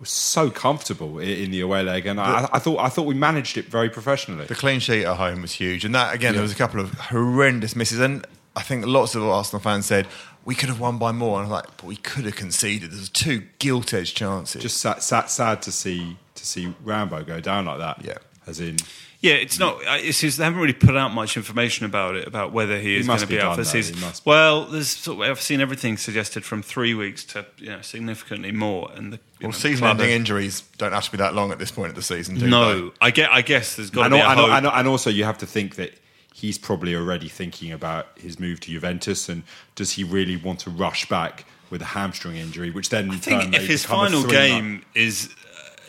[0.00, 3.56] we're so comfortable in, the away leg, and I, I thought I thought we managed
[3.56, 4.46] it very professionally.
[4.46, 6.92] The clean sheet at home was huge, and that again, there was a couple of
[6.94, 10.08] horrendous misses, and I think lots of Arsenal fans said
[10.44, 12.90] we could have won by more, and I'm like, but we could have conceded.
[12.90, 14.60] There's two gilt edged chances.
[14.60, 18.04] Just sad, sad, sad to see to see Rambo go down like that.
[18.04, 18.18] Yeah.
[18.46, 18.78] as in
[19.22, 19.76] Yeah, it's not.
[19.86, 22.96] uh, It's just, they haven't really put out much information about it, about whether he
[22.96, 23.94] is going to be, out for the season.
[23.94, 24.30] he must be.
[24.30, 28.50] Well, there's sort of, I've seen everything suggested from three weeks to you know significantly
[28.50, 28.90] more.
[28.94, 31.70] And the well, know, season-ending club- injuries don't have to be that long at this
[31.70, 32.34] point of the season.
[32.34, 32.50] Do they?
[32.50, 32.94] No, they?
[33.00, 33.30] I get.
[33.30, 34.74] I guess there's got to be a and, hope.
[34.74, 35.92] and, also you have to think that
[36.34, 39.44] he's probably already thinking about his move to Juventus, and
[39.76, 43.54] does he really want to rush back with a hamstring injury, which then I think
[43.54, 45.32] if his final game is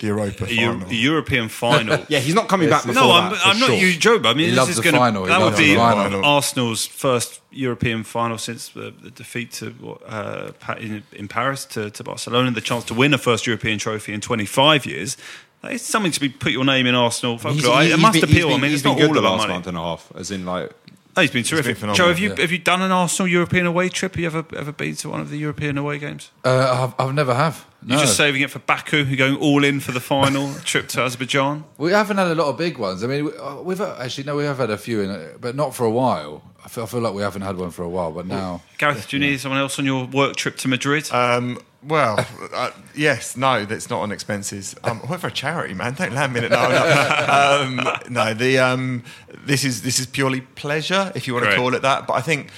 [0.04, 0.88] Europa final.
[0.90, 2.06] a European final.
[2.10, 3.76] yeah, he's not coming back before No, I'm, for I'm not sure.
[3.78, 4.20] you, Joe.
[4.20, 5.76] But I mean, He this loves is going final, he That would be.
[5.78, 12.04] Arsenal's first European final since the, the defeat to uh, in, in Paris to, to
[12.04, 12.52] Barcelona.
[12.52, 15.18] The chance to win a first European trophy in 25 years.
[15.62, 17.38] That is something to be put your name in Arsenal.
[17.38, 17.76] He's- folklore.
[17.78, 18.48] I- he's it must been- appeal.
[18.50, 19.54] he's I mean, he's it's been not good all the about last money.
[19.54, 20.72] month and a half, as in like
[21.16, 21.78] Oh, he's been terrific.
[21.78, 22.42] phenomenal, Joe, have you yeah.
[22.42, 24.14] have you done an Arsenal European away trip?
[24.16, 26.32] Have you ever ever been to one of the European away games?
[26.44, 27.66] Uh, I've, I've never have.
[27.82, 27.96] No.
[27.96, 29.04] You're just saving it for Baku.
[29.04, 31.66] You're going all in for the final trip to Azerbaijan.
[31.78, 33.04] We haven't had a lot of big ones.
[33.04, 35.42] I mean, we- uh, we've uh, actually no, we have had a few, in, it,
[35.42, 36.42] but not for a while.
[36.66, 38.62] I feel, I feel like we haven't had one for a while, but now.
[38.78, 41.12] Gareth, do you need someone else on your work trip to Madrid?
[41.12, 44.76] Um, well, uh, yes, no, that's not on expenses.
[44.84, 45.94] Um, for a charity, man.
[45.94, 46.52] Don't land me in it.
[46.52, 47.28] No, no.
[47.30, 49.04] Um, no the um,
[49.46, 51.56] this is this is purely pleasure, if you want Great.
[51.56, 52.08] to call it that.
[52.08, 52.50] But I think,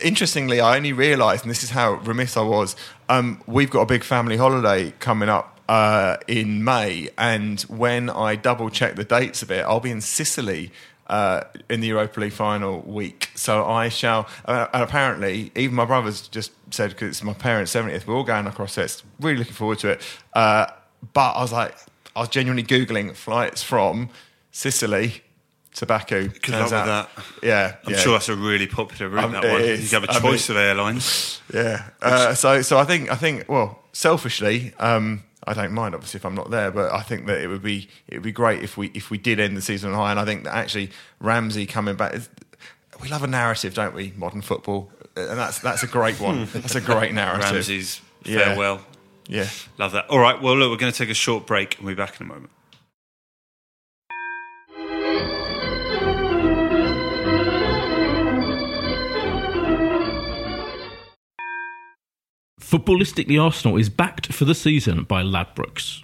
[0.00, 2.76] interestingly, I only realised, and this is how remiss I was.
[3.08, 8.36] Um, we've got a big family holiday coming up uh, in May, and when I
[8.36, 10.72] double check the dates of it, I'll be in Sicily
[11.06, 13.30] uh, in the Europa League final week.
[13.34, 14.28] So I shall.
[14.44, 18.24] Uh, and apparently, even my brothers just said because it's my parents' seventieth, we're all
[18.24, 18.84] going across there.
[18.84, 20.02] It's really looking forward to it.
[20.32, 20.66] Uh,
[21.12, 21.76] but I was like,
[22.14, 24.10] I was genuinely googling flights from
[24.50, 25.22] Sicily
[25.74, 26.28] to Baku.
[26.28, 27.08] Good luck with that.
[27.42, 27.98] Yeah, I'm yeah.
[27.98, 29.24] sure that's a really popular route.
[29.24, 29.60] Um, that it one.
[29.62, 29.90] is.
[29.90, 31.40] You have a choice mean- of airlines.
[31.52, 31.90] Yeah.
[32.00, 36.24] Uh, so so I think I think well, selfishly, um, I don't mind obviously if
[36.24, 38.78] I'm not there, but I think that it would be it would be great if
[38.78, 40.12] we if we did end the season on high.
[40.12, 42.14] And I think that actually Ramsey coming back.
[43.02, 44.14] We love a narrative, don't we?
[44.16, 46.46] Modern football, and that's that's a great one.
[46.46, 46.60] Hmm.
[46.60, 47.50] that's a great narrative.
[47.52, 48.38] Ramsey's Yeah.
[48.46, 48.82] farewell.
[49.28, 49.48] Yeah.
[49.78, 50.06] Love that.
[50.10, 50.40] All right.
[50.40, 52.28] Well, look, we're going to take a short break and we'll be back in a
[52.28, 52.50] moment.
[62.60, 66.02] Footballistically Arsenal is backed for the season by Ladbrokes.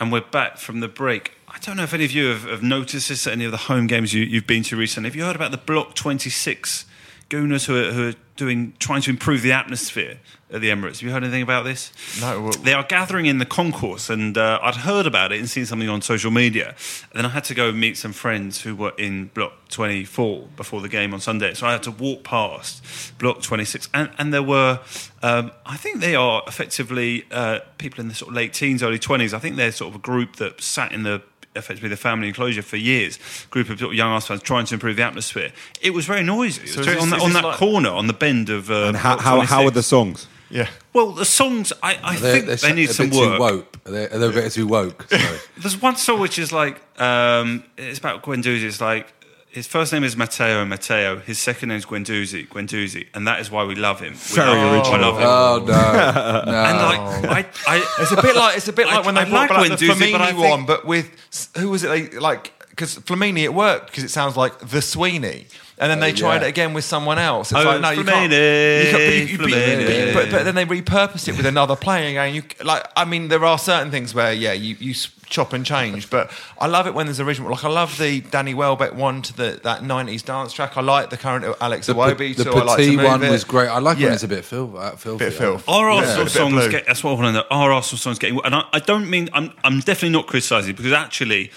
[0.00, 1.32] And we're back from the break.
[1.50, 3.56] I don't know if any of you have, have noticed this at any of the
[3.56, 5.08] home games you, you've been to recently.
[5.08, 6.84] Have you heard about the Block 26
[7.30, 10.18] gooners who are, who are doing, trying to improve the atmosphere
[10.50, 11.00] at the Emirates?
[11.00, 11.92] Have you heard anything about this?
[12.20, 12.40] No.
[12.42, 15.66] Well, They are gathering in the concourse, and uh, I'd heard about it and seen
[15.66, 16.68] something on social media.
[17.10, 20.80] And then I had to go meet some friends who were in Block 24 before
[20.80, 21.54] the game on Sunday.
[21.54, 24.80] So I had to walk past Block 26, and, and there were,
[25.22, 28.98] um, I think they are effectively uh, people in the sort of late teens, early
[28.98, 29.32] 20s.
[29.34, 31.22] I think they're sort of a group that sat in the
[31.58, 33.18] effectively the family enclosure for years.
[33.50, 35.52] Group of young Arsenal fans trying to improve the atmosphere.
[35.82, 36.62] It was very noisy.
[36.62, 38.12] It So was is very- this- on that, is on that like- corner, on the
[38.14, 38.70] bend of.
[38.70, 40.26] Uh, and how how, how are the songs?
[40.50, 40.68] yeah.
[40.94, 43.36] Well, the songs, I, I think they need a some bit work.
[43.36, 43.84] Too woke.
[43.84, 45.06] They're, they're a bit too woke.
[45.10, 45.38] Sorry.
[45.58, 48.64] There's one song which is like, um, it's about Guendouzi.
[48.64, 49.06] It's like,
[49.50, 51.18] his first name is Matteo Matteo.
[51.20, 53.06] His second name is Guendouzi, Guendouzi.
[53.14, 54.12] And that is why we love him.
[54.12, 54.74] We Very love him.
[54.74, 54.94] original.
[54.94, 55.26] I love him.
[55.26, 56.64] oh no, no.
[56.64, 59.22] and like, I, I, It's a bit like it's a bit I- like when they
[59.22, 61.82] I brought like back the Guendouzi, but I Flamini think- one, but with who was
[61.84, 61.88] it?
[61.88, 65.46] They like because Flamini it worked because it sounds like the Sweeney,
[65.78, 66.46] and then they Uh, tried yeah.
[66.46, 67.50] it again with someone else.
[67.50, 68.30] It's Oh, like no, you can't.
[68.32, 70.14] Flamini, You can't but, you- you- but- Flamini.
[70.14, 72.34] but, but then they repurpose it with another player again.
[72.34, 75.64] You like, I mean, there are certain things where yeah, you you s- chop and
[75.64, 77.50] change, but I love it when there's original.
[77.50, 80.76] Like I love the Danny Welbeck one to the that '90s dance track.
[80.76, 82.34] I like the current Alex the, Iwobi.
[82.36, 83.30] the so I like to Petit one it.
[83.30, 83.68] was great.
[83.68, 84.06] I like Yeah.
[84.06, 85.18] when it's a bit fil- uh, filthy.
[85.24, 85.68] Bit of filth.
[85.68, 86.86] Our Yeah, Arsenal a bit of songs get.
[86.86, 87.44] That's what I want to know.
[87.50, 88.40] Our Arsenal songs getting.
[88.44, 89.28] And I, I don't mean.
[89.32, 89.52] I'm.
[89.64, 91.50] I'm definitely not criticising because actually.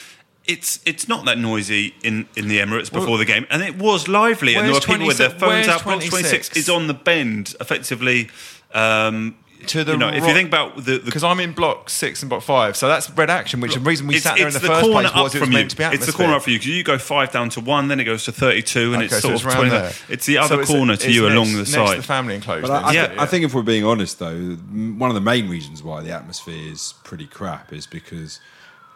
[0.47, 4.07] It's it's not that noisy in, in the Emirates before the game, and it was
[4.07, 5.83] lively, and there were where's people with their phones out.
[5.83, 6.09] Block 26
[6.49, 6.57] 26?
[6.57, 8.27] is on the bend, effectively,
[8.73, 9.35] um,
[9.67, 12.21] to the you know, if you think about the, the because I'm in block six
[12.21, 13.59] and block five, so that's red action.
[13.61, 15.35] Which the reason we it's, sat there in it's the, first corner place was up
[15.35, 15.53] it was you.
[15.55, 17.61] meant to be It's the corner up for you because you go five down to
[17.61, 19.71] one, then it goes to thirty-two, and Okay, it's so sort it's of round twenty.
[19.71, 19.91] there.
[20.09, 21.97] It's the So other it's- corner to it's you next- along the next side.
[21.99, 22.61] the family enclosure.
[22.67, 23.07] But I, I, Yeah.
[23.07, 26.11] thi- I think if we're being honest, though, one of the main reasons why the
[26.11, 28.39] atmosphere is pretty crap is because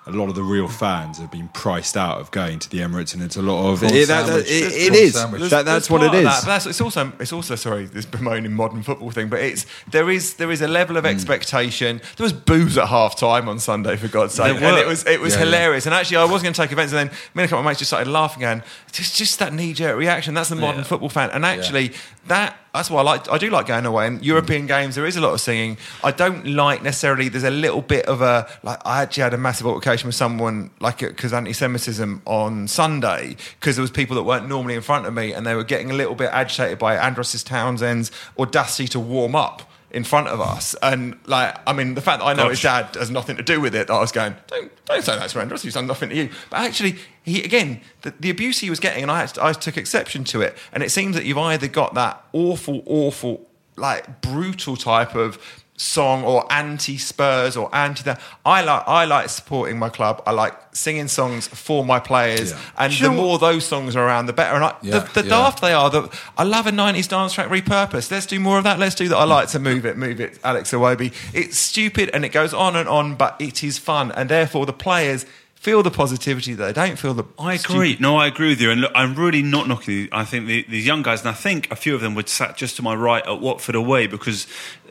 [0.07, 3.15] a lot of the real fans have been priced out of going to the Emirates,
[3.15, 5.13] and it's a lot of it, that, that, it, it is.
[5.13, 6.25] That, that's what it is.
[6.25, 10.09] that, that's, it's also it's also sorry this bemoaning modern football thing, but it's there
[10.11, 11.09] is there is a level of Hmm.
[11.09, 12.01] expectation.
[12.17, 15.19] There was booze at half time on Sunday for God's sake, and it was it
[15.19, 15.45] was Yeah, yeah.
[15.45, 15.85] hilarious.
[15.87, 17.65] And actually, I was going to take offence, and then me and a couple of
[17.65, 20.35] mates just started laughing, and just just that knee jerk reaction.
[20.35, 20.83] That's the modern Yeah.
[20.87, 21.93] football fan, and actually
[22.27, 22.57] that.
[22.73, 23.31] That's why I like.
[23.31, 24.07] I do like going away.
[24.07, 25.77] And European games, there is a lot of singing.
[26.03, 27.29] I don't like necessarily.
[27.29, 28.79] There's a little bit of a like.
[28.85, 33.81] I actually had a massive altercation with someone like because anti-Semitism on Sunday because there
[33.81, 36.15] was people that weren't normally in front of me and they were getting a little
[36.15, 39.61] bit agitated by Andros Townsend's audacity to warm up
[39.95, 40.75] in front of us.
[40.83, 43.61] And like, I mean, the fact that I know his dad has nothing to do
[43.61, 46.15] with it, that I was going, don't, don't say that Andros, he's done nothing to
[46.15, 46.29] you.
[46.49, 49.77] But actually, he again, the, the abuse he was getting, and I, to- I took
[49.77, 50.57] exception to it.
[50.73, 55.39] And it seems that you've either got that awful, awful, like brutal type of
[55.77, 58.21] song or anti Spurs or anti that.
[58.45, 60.23] I like I like supporting my club.
[60.25, 62.59] I like singing songs for my players, Yeah.
[62.77, 63.09] and Sure.
[63.09, 64.55] the more those songs are around, the better.
[64.55, 65.35] And I, Yeah, the, the yeah.
[65.35, 65.89] daft they are.
[65.89, 68.09] The, I love a '90s dance track repurposed.
[68.11, 68.79] Let's do more of that.
[68.79, 69.17] Let's do that.
[69.17, 70.39] I like to move it, move it.
[70.43, 71.13] Alex Iwobi.
[71.33, 74.73] It's stupid and it goes on and on, but it is fun, and therefore the
[74.73, 76.53] players feel the positivity.
[76.53, 77.23] That they don't feel the.
[77.39, 77.97] I agree.
[77.99, 78.71] No, I agree with you.
[78.71, 79.93] And look, I'm really not knocking.
[79.95, 80.09] you.
[80.11, 82.55] I think the, these young guys, and I think a few of them would sat
[82.55, 84.45] just to my right at Watford away because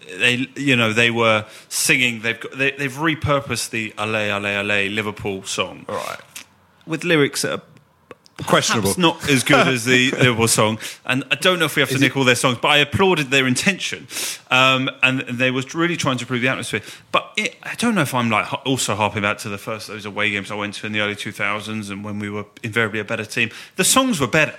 [0.08, 2.20] they, you know, they were singing.
[2.20, 6.20] They've got, they, they've repurposed the "Allez Allez Allez" Liverpool song right.
[6.86, 7.62] with lyrics that are
[8.46, 8.94] Questionable.
[8.94, 10.78] perhaps not as good as the Liverpool song.
[11.06, 13.30] And I don't know if we have to nick all their songs, but I applauded
[13.30, 14.08] their intention.
[14.50, 16.80] Um, and they was really trying to improve the atmosphere.
[17.12, 20.04] But it, I don't know if I'm like also harping back to the first those
[20.04, 23.04] away games I went to in the early 2000s and when we were invariably a
[23.04, 23.50] better team.
[23.76, 24.56] The songs were better,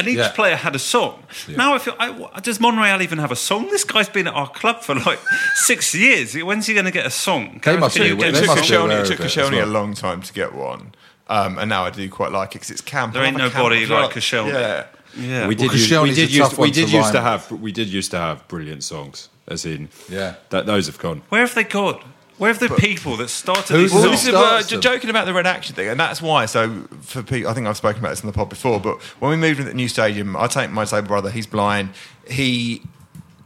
[0.00, 0.32] and each Yeah.
[0.32, 1.22] player had a song.
[1.48, 3.66] Now I feel, I, does Monreal even have a song?
[3.68, 5.20] This guy's been at our club for like
[5.54, 6.34] six years.
[6.34, 7.60] When's he going to get a song?
[7.64, 9.52] They must be you aware- get It they took must be aware it took Koscielny
[9.58, 9.68] well.
[9.68, 10.92] a long time to get one.
[11.32, 13.14] Um, and now I do quite like it because it's camp.
[13.14, 14.52] There ain't love a nobody camp- like Koscielny.
[14.52, 14.86] Yeah.
[15.16, 15.46] Yeah.
[15.46, 15.68] we did.
[15.68, 17.50] Well, use, we did, a used, we did to used to have.
[17.50, 19.28] We did used to have brilliant songs.
[19.48, 20.36] As in, Yeah.
[20.50, 21.22] that those have gone.
[21.28, 22.00] Where have they gone?
[22.38, 24.28] Where have the people that started Who's these Well, Who this songs?
[24.28, 24.80] is uh, starts them?
[24.80, 26.46] joking about the red action thing, and that's why.
[26.46, 29.30] So, for people, I think I've spoken about this in the pod before, but when
[29.30, 31.30] we moved into the new stadium, I take my disabled brother.
[31.30, 31.90] He's blind.
[32.28, 32.82] He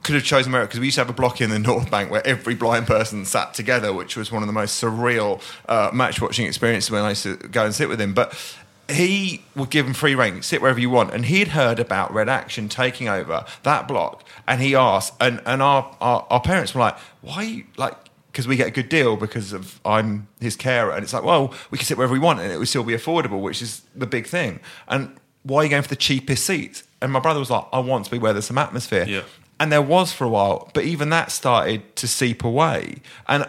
[0.07, 2.11] could have chosen America because we used to have a block in the North Bank
[2.12, 6.23] where every blind person sat together, which was one of the most surreal uh, match
[6.23, 8.14] watching experiences when I used to go and sit with him.
[8.14, 8.33] But
[8.88, 11.12] he would give him free reign, sit wherever you want.
[11.12, 15.61] And he'd heard about Red Action taking over that block, and he asked, and and
[15.61, 17.95] our our, our parents were like, "Why, like?"
[18.31, 21.55] Because we get a good deal because of I'm his carer, and it's like, well,
[21.71, 24.07] we can sit wherever we want, and it would still be affordable, which is the
[24.07, 24.61] big thing.
[24.88, 26.83] And why are you going for the cheapest seats?
[27.01, 29.07] And my brother was like, I want to be where there's some atmosphere.
[29.09, 29.23] Yeah.
[29.59, 32.97] And there was for a while, but even that started to seep away.
[33.27, 33.49] And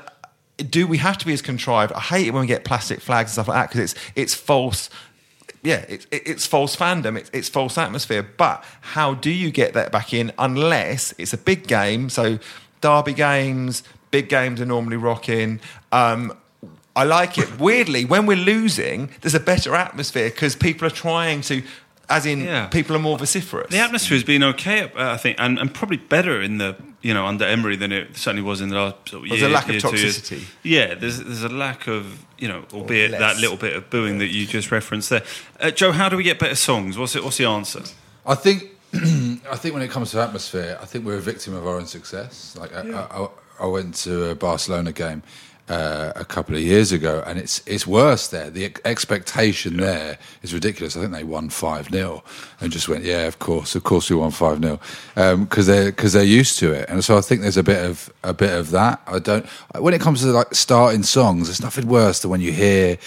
[0.57, 1.91] do we have to be as contrived?
[1.93, 4.33] I hate it when we get plastic flags and stuff like that because it's it's
[4.33, 4.89] false.
[5.63, 7.17] Yeah, it's it's false fandom.
[7.17, 8.23] It's, it's false atmosphere.
[8.23, 12.09] But how do you get that back in unless it's a big game?
[12.09, 12.39] So
[12.81, 15.59] derby games, big games are normally rocking.
[15.91, 16.37] Um,
[16.95, 17.59] I like it.
[17.59, 21.61] Weirdly, when we're losing, there's a better atmosphere because people are trying to,
[22.09, 22.67] as in, Yeah.
[22.67, 23.69] people are more vociferous.
[23.69, 27.13] The atmosphere has been okay, uh, I think, and, and probably better in the you
[27.13, 29.49] know under Emery than it certainly was in the last sort of There's year.
[29.49, 30.21] a lack of year, two years.
[30.21, 30.43] toxicity.
[30.63, 34.27] Yeah, there's there's a lack of you know, albeit that little bit of booing that
[34.27, 35.23] you just referenced there.
[35.59, 36.97] Uh, Joe, how do we get better songs?
[36.97, 37.23] What's it?
[37.23, 37.81] What's the answer?
[38.25, 41.65] I think I think when it comes to atmosphere, I think we're a victim of
[41.67, 42.55] our own success.
[42.59, 43.27] Like I, I,
[43.59, 45.23] I went to a Barcelona game
[45.69, 48.49] uh, a couple of years ago, and it's it's worse there.
[48.49, 50.95] The ex- expectation there is ridiculous.
[50.95, 52.23] I think they won five 0
[52.61, 54.79] and just went, yeah, of course, of course, we won five 0
[55.37, 56.89] because they're because they're used to it.
[56.89, 59.01] And so I think there's a bit of a bit of that.
[59.07, 59.45] I don't.
[59.77, 62.97] When it comes to like starting songs, there's nothing worse than when you hear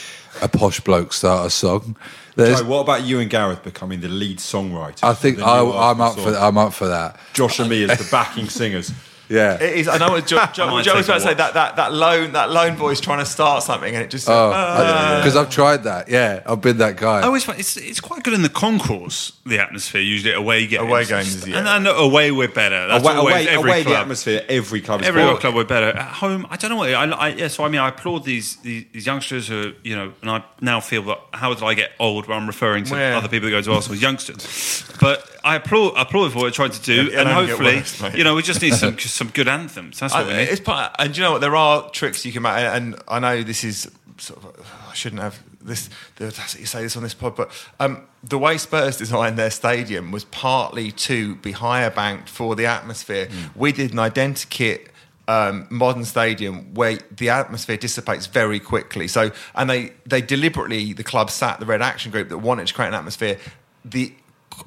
[0.42, 1.96] a posh bloke start a song.
[2.36, 5.02] Joe, what about you and Gareth becoming the lead songwriter?
[5.02, 6.38] I think I, I'm up Arsenal for?
[6.38, 7.18] I'm up for that.
[7.34, 8.92] Josh and me as the backing singers.
[9.30, 9.54] Yeah.
[9.62, 9.88] It is.
[9.88, 11.34] I know what Joe, Joe, Joe was about to say.
[11.34, 14.28] That, that that lone that lone voice trying to start something, and it just.
[14.28, 16.08] Oh, uh, because I've tried that.
[16.08, 17.20] Yeah, I've been that guy.
[17.20, 19.32] I always find it's it's quite good in the concourse.
[19.46, 21.58] The atmosphere usually away games, Away games, yeah.
[21.58, 22.88] and, and away we're better.
[22.88, 24.02] That's away, always away, every away the club.
[24.02, 25.38] atmosphere, every club is Every better.
[25.38, 25.96] club we're better.
[25.96, 26.92] At home, I don't know what.
[26.92, 30.12] I, I, yeah, so I mean, I applaud these, these these youngsters who, you know,
[30.22, 32.26] and I now feel that how did I get old?
[32.26, 33.16] Where I'm referring to Yeah.
[33.16, 36.50] other people that go to Arsenal as youngsters, but I applaud, applaud for what we're
[36.50, 38.74] trying to do, Yeah, and it don't get hopefully, worse, you know, we just need
[38.74, 39.98] some some good anthems.
[40.00, 40.48] That's what we need.
[40.48, 41.40] it's part, and you know what?
[41.40, 44.72] There are tricks you can make, and I know this is sort of.
[44.90, 45.88] I shouldn't have this.
[46.16, 46.26] The,
[46.58, 50.24] you say this on this pod, but um, the way Spurs designed their stadium was
[50.24, 53.28] partly to be higher banked for the atmosphere.
[53.54, 54.88] We did an identikit.
[55.28, 59.06] Um, modern stadium where the atmosphere dissipates very quickly.
[59.06, 62.74] So, and they they deliberately the club sat the Red Action Group that wanted to
[62.74, 63.38] create an atmosphere
[63.84, 64.12] the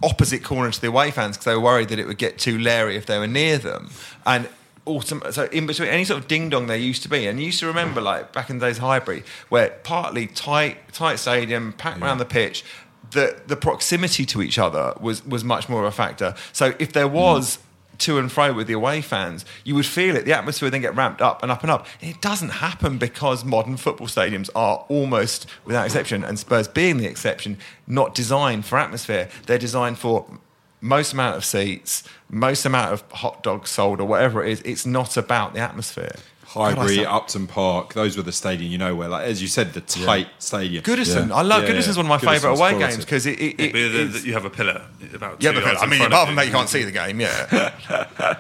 [0.02, 2.58] opposite corner to the away fans because they were worried that it would get too
[2.58, 3.90] leery if they were near them.
[4.26, 4.48] And
[5.32, 7.60] so in between any sort of ding dong there used to be, and you used
[7.60, 12.02] to remember like back in the days of Highbury, where partly tight tight stadium, packed
[12.02, 12.64] around the pitch.
[13.12, 16.34] The, the proximity to each other was, was much more of a factor.
[16.52, 17.62] So if there was mm.
[18.00, 20.26] To and fro with the away fans, you would feel it.
[20.26, 21.88] The atmosphere would then get ramped up and up and up.
[22.02, 27.08] It doesn't happen because modern football stadiums are almost, without exception, and Spurs being the
[27.08, 29.30] exception, not designed for atmosphere.
[29.46, 30.26] They're designed for
[30.82, 34.62] most amount of seats, most amount of hot dogs sold, or whatever it is.
[34.62, 36.16] It's not about the atmosphere.
[36.54, 39.42] God, I Highbury, sound- Upton Park, those were the stadium, you know, where, like as
[39.42, 40.84] you said, the tight stadium.
[40.84, 41.32] Goodison.
[41.32, 42.04] I love Yeah, Goodison's yeah.
[42.04, 42.80] one of my favourite away quality.
[42.94, 44.82] games because it, it, it, But it's- you have a pillar
[45.14, 46.84] about yeah, two but yards I in mean, front apart from that, you can't see
[46.84, 47.20] the game.
[47.20, 47.72] Yeah,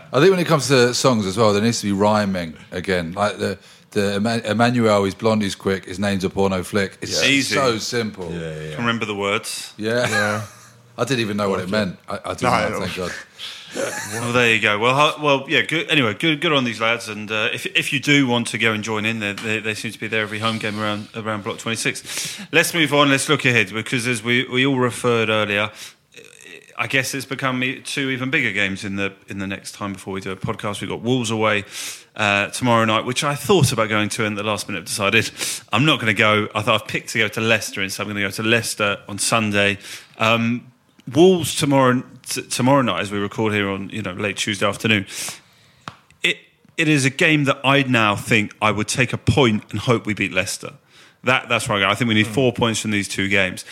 [0.14, 3.14] I think when it comes to songs as well, there needs to be rhyming again.
[3.14, 3.58] Like the
[3.92, 4.16] the
[4.50, 6.98] Emmanuel, he's blonde, he's quick, his name's a porno flick.
[7.02, 7.30] It's Yeah.
[7.30, 7.54] Easy.
[7.56, 8.32] so simple.
[8.32, 8.78] Yeah, yeah, Can yeah.
[8.78, 9.74] remember the words.
[9.78, 10.08] Yeah.
[10.10, 10.42] yeah.
[10.98, 11.98] I didn't even know what it meant.
[12.08, 13.12] I, I didn't No, know, thank God.
[13.76, 14.78] Well, there you go.
[14.78, 15.64] Well, well, yeah.
[15.64, 15.90] Good.
[15.90, 17.10] Anyway, good, good on these lads.
[17.10, 19.74] And uh, if if you do want to go and join in, they, they, they
[19.74, 22.40] seem to be there every home game around around Block Twenty Six.
[22.52, 23.10] Let's move on.
[23.10, 25.72] Let's look ahead because as we, we all referred earlier,
[26.78, 30.14] I guess it's become two even bigger games in the in the next time before
[30.14, 30.80] we do a podcast.
[30.82, 31.64] We've got Wolves away
[32.16, 35.32] uh, tomorrow night, which I thought about going to, and at the last minute decided
[35.72, 36.48] I'm not going to go.
[36.54, 38.44] I thought I've picked to go to Leicester, and so I'm going to go to
[38.44, 39.80] Leicester on Sunday.
[40.20, 40.68] Um,
[41.12, 45.06] Wolves tomorrow t- tomorrow night, as we record here on you know late Tuesday afternoon.
[46.22, 46.38] It
[46.78, 50.06] it is a game that I now think I would take a point and hope
[50.06, 50.74] we beat Leicester.
[51.24, 51.88] That that's where I go.
[51.90, 53.66] I think we need four points from these two games,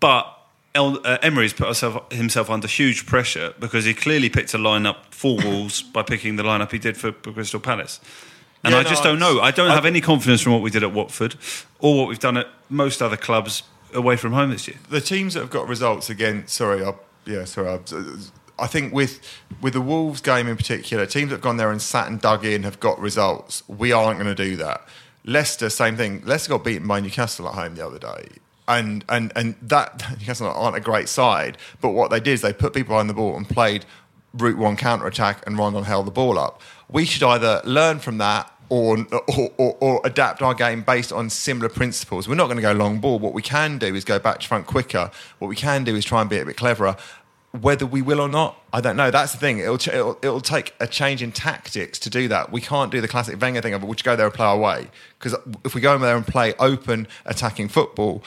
[0.00, 0.34] but.
[0.74, 4.96] El, uh, Emery's put herself, himself under huge pressure because he clearly picked a lineup
[5.10, 7.98] for Wolves by picking the lineup he did for, for Crystal Palace.
[8.62, 9.40] And Yeah, I no, just don't know.
[9.40, 11.36] I don't I- have any confidence from what we did at Watford
[11.80, 13.62] or what we've done at most other clubs
[13.94, 14.78] away from home this year.
[14.90, 16.46] the teams that have got results again.
[16.46, 16.94] Sorry, I,
[17.26, 17.68] yeah, sorry.
[17.68, 17.80] I,
[18.58, 19.20] I think with
[19.60, 22.44] with the Wolves game in particular, teams that have gone there and sat and dug
[22.44, 23.62] in have got results.
[23.68, 24.86] We aren't going to do that.
[25.24, 26.22] Leicester, same thing.
[26.24, 28.28] Leicester got beaten by Newcastle at home the other day.
[28.66, 32.52] And, and and that Newcastle aren't a great side, but what they did is they
[32.52, 33.84] put people behind the ball and played
[34.34, 36.60] route one counter attack, and Rondon held the ball up.
[36.88, 39.06] We should either learn from that or,
[39.56, 42.28] or, or, adapt our game based on similar principles.
[42.28, 43.18] We're not going to go long ball.
[43.18, 45.10] What we can do is go back to front quicker.
[45.38, 46.96] What we can do is try and be a bit cleverer.
[47.52, 49.10] Whether we will or not, I don't know.
[49.10, 49.58] That's the thing.
[49.58, 52.52] It'll, it'll, it'll take a change in tactics to do that.
[52.52, 54.58] We can't do the classic Wenger thing of we'll just go there and play our
[54.58, 54.88] way.
[55.18, 58.22] Because if we go in there and play open attacking football,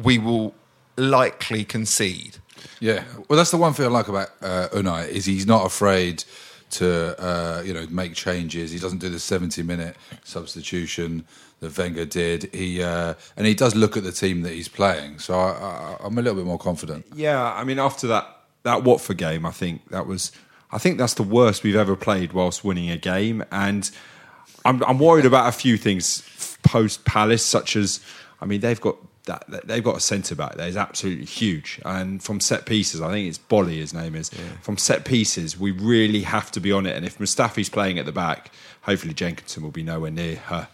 [0.00, 0.54] we will
[0.96, 2.36] likely concede.
[2.78, 6.24] Yeah, well, that's the one thing I like about uh, Unai is he's not afraid
[6.72, 8.72] to uh, you know make changes.
[8.72, 11.24] He doesn't do the seventy-minute substitution
[11.60, 12.52] that Wenger did.
[12.54, 15.18] He uh, and he does look at the team that he's playing.
[15.20, 17.06] So I, I'm a little bit more confident.
[17.14, 18.26] Yeah, I mean, after that
[18.64, 20.30] that Watford game, I think that was,
[20.70, 23.90] I think that's the worst we've ever played whilst winning a game, and
[24.64, 26.22] I'm, I'm worried about a few things
[26.62, 27.98] post Palace, such as,
[28.40, 28.96] I mean, they've got
[29.26, 33.00] that that- they've got a centre back that is absolutely huge, and from set pieces,
[33.00, 34.30] I think it's Boly, his name is.
[34.62, 38.06] From set pieces, we really have to be on it, and if Mustafi's playing at
[38.06, 38.50] the back,
[38.82, 40.68] hopefully Jenkinson will be nowhere near her.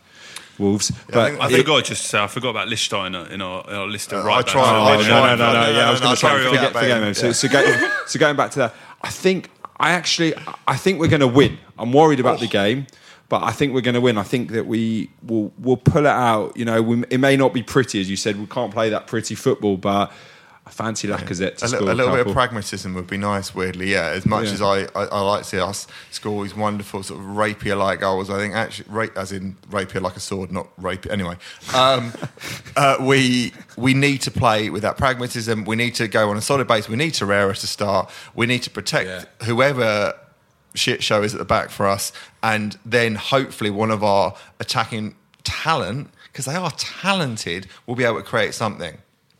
[0.58, 3.76] Wolves, but I it- forgot just to say, I forgot about Lichtsteiner in our, in
[3.76, 4.52] our list of Uh, right I backs.
[4.52, 6.40] tried- So I no, no, no, no, Yeah, I was no, going to say carry
[6.46, 6.48] on.
[6.48, 7.14] forget, Yeah, forget him.
[7.14, 7.32] So, Yeah.
[7.32, 10.34] so, go, so going back to that, I think I actually
[10.66, 11.58] I think we're going to win.
[11.78, 12.88] I'm worried about the game,
[13.28, 14.16] but I think we're going to win.
[14.18, 16.56] I think that we will we'll pull it out.
[16.56, 18.38] You know, we, it may not be pretty, as you said.
[18.38, 20.10] We can't play that pretty football, but
[20.66, 23.54] I fancy Lacazette to a, score li- a little bit of pragmatism would be nice,
[23.54, 24.08] weirdly, yeah.
[24.10, 24.52] As much Yeah.
[24.52, 28.00] as I, I, I like to see us score these wonderful sort of rapier like
[28.00, 31.10] goals, I think actually, ra- as in rapier like a sword, not rapier.
[31.12, 31.36] Anyway,
[31.74, 32.12] um,
[32.76, 35.64] uh, we we need to play with that pragmatism.
[35.64, 36.86] We need to go on a solid base.
[36.88, 38.10] We need Torreira to start.
[38.34, 39.46] We need to protect Yeah.
[39.46, 40.14] whoever
[40.74, 42.12] shit show is at the back for us,
[42.42, 45.14] and then hopefully one of our attacking
[45.44, 48.98] talent, because they are talented, will be able to create something.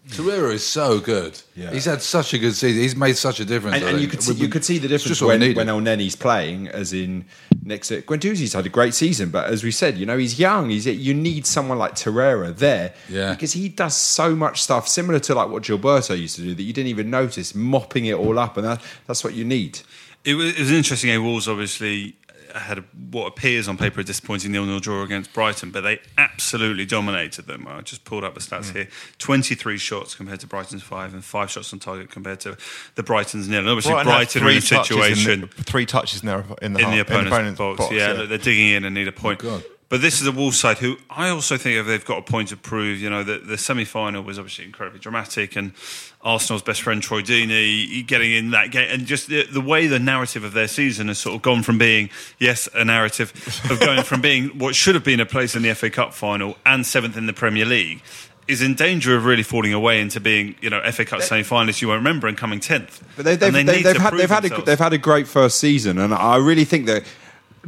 [0.09, 1.39] Torreira is so good.
[1.55, 1.70] Yeah.
[1.70, 2.81] He's had such a good season.
[2.81, 3.76] He's made such a difference.
[3.76, 5.57] And, and you could see, you could see the difference just what we when, needed.
[5.59, 7.26] when Elneny's playing, as in
[7.62, 10.70] next to Guendouzi's had a great season, but as we said, you know he's young.
[10.70, 13.33] He's you need someone like Torreira there, Yeah.
[13.35, 16.62] because he does so much stuff similar to like what Gilberto used to do that
[16.62, 19.81] you didn't even notice, mopping it all up, and that, that's what you need.
[20.25, 22.16] It was, it was interesting A Wolves obviously
[22.55, 27.47] had what appears on paper a disappointing nil-nil draw against Brighton, but they absolutely dominated
[27.47, 27.66] them.
[27.69, 28.49] I just pulled up the Mm.
[28.61, 28.89] stats here:
[29.19, 32.57] twenty-three shots compared to Brighton's five, and five shots on target compared to
[32.95, 33.61] the Brighton's nil.
[33.61, 36.27] And obviously, Brighton Brighton are in a three touches in the- situation three touches in,
[36.27, 37.93] their, in the, in the half- opponent's, box.
[37.93, 39.41] Yeah, look, they're digging in and need a point.
[39.41, 39.62] God.
[39.89, 42.59] But this is a Wolves side who I also think they've got a point to
[42.59, 43.01] prove.
[43.01, 45.72] You know, the, the semi-final was obviously incredibly dramatic, and
[46.20, 49.99] Arsenal's best friend Troy Deeney getting in that game, and just the, the way the
[49.99, 53.32] narrative of their season has sort of gone from being yes a narrative
[53.70, 56.59] of going from being what should have been a place in the FA Cup final
[56.66, 58.03] and seventh in the Premier League.
[58.47, 61.89] Is in danger of really falling away into being, you know, FA Cup semi-finalists you
[61.89, 63.05] won't remember and coming tenth.
[63.14, 64.93] But they, they've, And they they, need they've to had they've had a, they've had
[64.95, 67.05] a great first season, and I really think that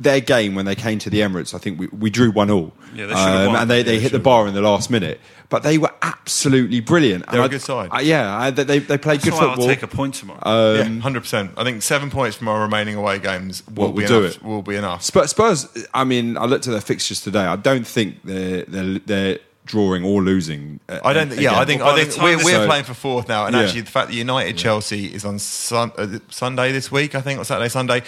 [0.01, 2.73] their game when they came to the Emirates, I think we, we drew one all,
[2.95, 3.57] Yeah, they should have won.
[3.57, 5.21] and they, they they hit the bar in the last minute.
[5.51, 7.27] But they were absolutely brilliant.
[7.29, 7.89] They're a good side.
[7.93, 9.63] I- yeah, I, they they played That's good football.
[9.63, 10.75] I'll take a point tomorrow.
[10.75, 11.53] yeah, hundred percent.
[11.57, 14.37] I think seven points from our remaining away games will Will- be do enough.
[14.37, 14.43] it.
[14.45, 15.03] Will be enough.
[15.03, 17.45] Spurs, Spurs, I mean, I looked at their fixtures today.
[17.45, 20.81] I don't think they're they're, they're drawing or losing.
[20.89, 21.33] uh, I don't.
[21.37, 21.59] Yeah.
[21.59, 21.83] I think.
[21.83, 23.63] Well, I think we're, we're So- playing for fourth now, and Yeah.
[23.63, 27.41] actually, the fact that United Chelsea is on sun, uh, Sunday this week, I think,
[27.41, 28.03] or Saturday Sunday.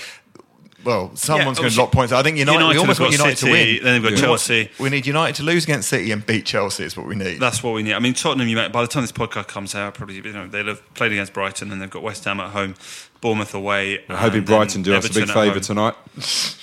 [0.85, 2.13] Well, someone's going to obviously, lock points.
[2.13, 2.59] I think United.
[2.59, 3.83] United we almost want got United to win.
[3.83, 4.71] then they've got We want- Chelsea.
[4.79, 6.85] We need United to lose against City and beat Chelsea.
[6.85, 7.41] Is what we need.
[7.41, 7.95] That's what we need.
[7.95, 8.49] I mean, Tottenham.
[8.49, 11.13] You might, by the time this podcast comes out, probably you know they'll have played
[11.13, 12.75] against Brighton and they've got West Ham at home,
[13.21, 14.05] Bournemouth away.
[14.09, 15.95] I'm hoping Brighton do us a big favour tonight.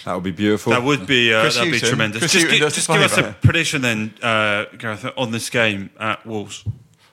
[0.05, 0.71] That would be beautiful.
[0.71, 2.19] That would be uh, that'd be tremendous.
[2.19, 6.25] Chris just Hughton just give us a prediction then, uh, Gareth, on this game at
[6.25, 6.63] Wolves.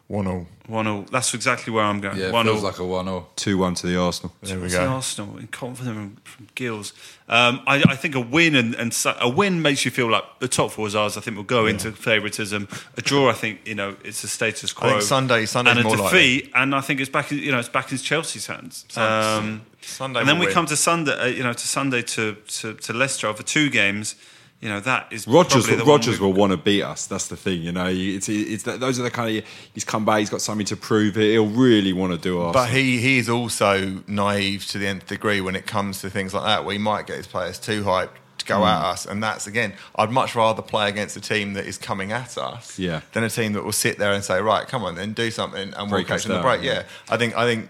[0.09, 0.47] One all.
[0.69, 2.17] One 0 That's exactly where I'm going.
[2.17, 3.29] yeah, One feels 0 like a one-all.
[3.37, 4.33] two one to the Arsenal.
[4.43, 4.87] There we It's go.
[4.89, 6.93] Arsenal, and confident from Gills.
[7.29, 10.47] Um, I, I think a win and, and a win makes you feel like the
[10.49, 11.17] top four is ours.
[11.17, 12.69] I think we'll go into favouritism.
[12.97, 14.89] A draw, I think, you know, it's a status quo.
[14.89, 17.33] I think Sunday- Sunday's and a more defeat, and I think it's back.
[17.33, 18.85] in- You know, it's back in Chelsea's hands.
[18.97, 20.55] Um, Sunday and then will we win.
[20.55, 21.13] come to Sunday.
[21.19, 24.15] Uh, you know, to Sunday to, to to Leicester over two games.
[24.61, 27.07] You know, that is Rodgers, probably the Rodgers will want to beat us.
[27.07, 27.87] That's the thing, you know.
[27.91, 29.45] It's, it's those are the kind of
[29.75, 30.21] he's come back.
[30.21, 31.15] He's got something to prove.
[31.15, 32.55] He'll really want to do us.
[32.55, 36.33] But he, he is also naive to the nth degree when it comes to things
[36.33, 38.67] like that, where he might get his players too hyped to go Mm.
[38.67, 39.05] at us.
[39.07, 42.79] And that's, again, I'd much rather play against a team that is coming at us
[42.79, 43.03] Yeah.
[43.13, 45.63] than a team that will sit there and say, right, come on, then do something
[45.75, 46.63] and we'll Break catch us them the break.
[46.63, 46.73] yeah.
[46.73, 46.83] Yeah.
[47.11, 47.69] I think, I think,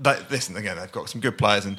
[0.00, 1.78] that, listen, again, they've got some good players and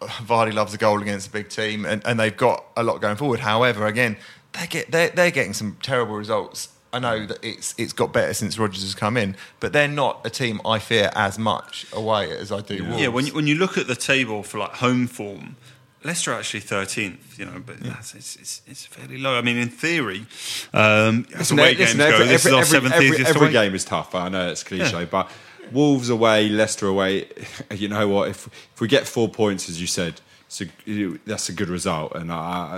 [0.00, 3.16] Vardy loves a goal against a big team and, and they've got a lot going
[3.16, 3.40] forward.
[3.40, 4.16] However, again,
[4.52, 6.68] they get, they're, they're getting some terrible results.
[6.92, 10.24] I know that it's it's got better since Rodgers has come in, but they're not
[10.24, 12.84] a team I fear as much away as I do.
[12.84, 13.02] Wolves.
[13.02, 15.56] Yeah, when you, when you look at the table for like home form,
[16.04, 17.38] Leicester are actually thirteenth.
[17.38, 19.36] You know, but that's, it's, it's it's fairly low.
[19.36, 20.24] I mean, in theory,
[20.72, 23.06] um, as Listen, away listen, games go, every, this every, is our every, seventh every,
[23.08, 23.52] easiest every away.
[23.52, 24.14] game is tough.
[24.14, 25.04] I know it's cliche, Yeah.
[25.04, 25.30] but
[25.72, 27.28] Wolves away, Leicester away.
[27.74, 28.28] You know what?
[28.28, 30.20] If if we get four points, as you said,
[30.60, 32.30] a, that's a good result, and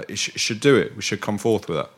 [0.08, 0.96] it sh- should do it.
[0.96, 1.90] We should come forth with that.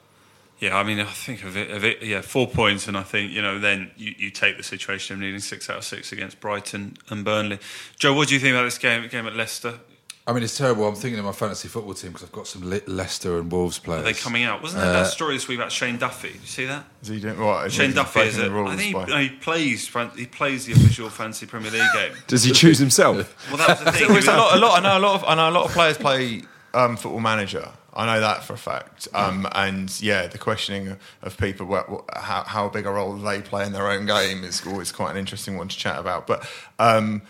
[0.59, 2.03] Yeah, I mean, I think of it, of it.
[2.03, 5.21] Yeah, four points, and I think you know, then you, you take the situation of
[5.21, 7.59] needing six out of six against Brighton and Burnley.
[7.99, 9.09] Joe, what do you think about this game?
[9.09, 9.81] Game at Leicester?
[10.27, 10.87] I mean, it's terrible.
[10.87, 13.79] I'm thinking of my fantasy football team because I've got some Le- Leicester and Wolves
[13.79, 14.03] players.
[14.03, 14.63] Are they coming out?
[14.63, 16.33] Wasn't there Uh, that story this week about Shane Duffy?
[16.33, 16.85] Did you see that?
[17.03, 17.67] Is he doing what?
[17.67, 19.89] Is Shane he Duffy is breaking a, I think by- he, he plays.
[20.17, 22.13] He plays the official fantasy Premier League game.
[22.29, 23.35] Does he choose himself?
[23.49, 24.09] Well, that was the thing.
[24.09, 24.79] Well, a lot, a lot.
[24.79, 25.25] I know a lot of.
[25.25, 26.43] I know a lot of players play
[26.75, 27.69] um, Football Manager.
[27.93, 29.09] I know that for a fact.
[29.13, 33.41] Um, and yeah, the questioning of people, what, what, how, how big a role they
[33.43, 36.29] play in their own game is always quite an interesting one to chat about.
[36.29, 36.49] But
[36.79, 37.23] um,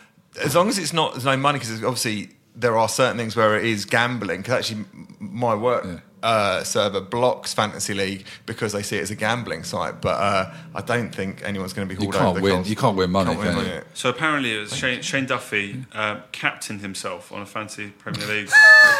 [0.42, 3.56] as long as it's not, there's no money, because obviously there are certain things where
[3.56, 4.40] it is gambling.
[4.42, 4.84] Because actually,
[5.18, 6.02] my work.
[6.22, 10.52] Uh, server blocks Fantasy League because they see it as a gambling site, but uh,
[10.74, 13.34] I don't think anyone's going to be You hauled can't win- you can't win money,
[13.34, 13.52] can you?
[13.62, 13.80] money.
[13.94, 18.50] So apparently, it was Shane, Shane Duffy uh, captained himself on a fancy Premier League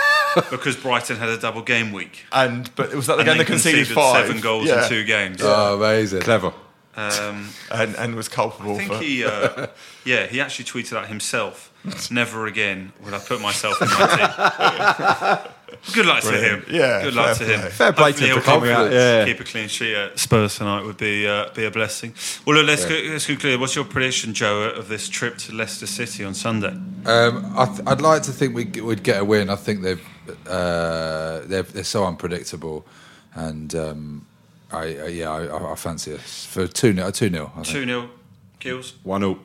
[0.51, 2.25] because Brighton had a double game week.
[2.33, 4.85] And but it was that the And game they conceded, five, seven goals Yeah.
[4.85, 5.41] in two games.
[5.43, 6.23] Oh, amazing.
[6.23, 6.55] Clever.
[6.97, 8.99] Um, and, and was culpable I think for.
[8.99, 9.67] he, uh,
[10.07, 11.70] yeah, he actually tweeted out himself.
[12.11, 15.53] Never again will I put myself in my team.
[15.95, 16.64] Good luck to him.
[16.68, 17.70] Yeah, good luck fair to him.
[17.70, 19.24] Fair play to Hopefully him he'll for coming keep- yeah.
[19.24, 22.12] Keep a clean sheet at Spurs tonight would be uh, be a blessing.
[22.45, 23.59] Well, look, let's, go, let's conclude.
[23.61, 26.76] What's your prediction, Joe, of this trip to Leicester City on Sunday?
[27.07, 29.49] Um, I th- I'd like to think we g- would get a win.
[29.49, 30.05] I think they've
[30.47, 32.85] uh, they're, they're so unpredictable,
[33.35, 34.26] and um,
[34.72, 38.11] I, I yeah I, I- I fancy us for two 0 two 0 Two 0
[38.59, 38.95] Gills.
[39.03, 39.39] One all.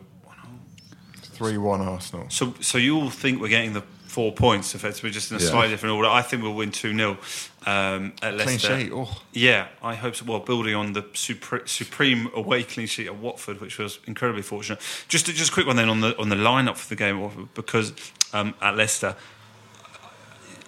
[1.36, 2.27] Three one Arsenal.
[2.29, 5.49] So, so you all think we're getting the four points effectively, just in a Yeah.
[5.49, 6.07] slightly different order.
[6.07, 7.17] I think we'll win two 0
[7.65, 8.79] um, at Clean Leicester.
[8.79, 8.91] sheet.
[8.93, 9.09] Oh.
[9.33, 10.23] Yeah, I hope so.
[10.25, 14.79] Well, building on the supre- supreme away clean sheet at Watford, which was incredibly fortunate.
[15.09, 17.91] Just, just a quick one then on the on the lineup for the game because
[18.33, 19.15] um, at Leicester.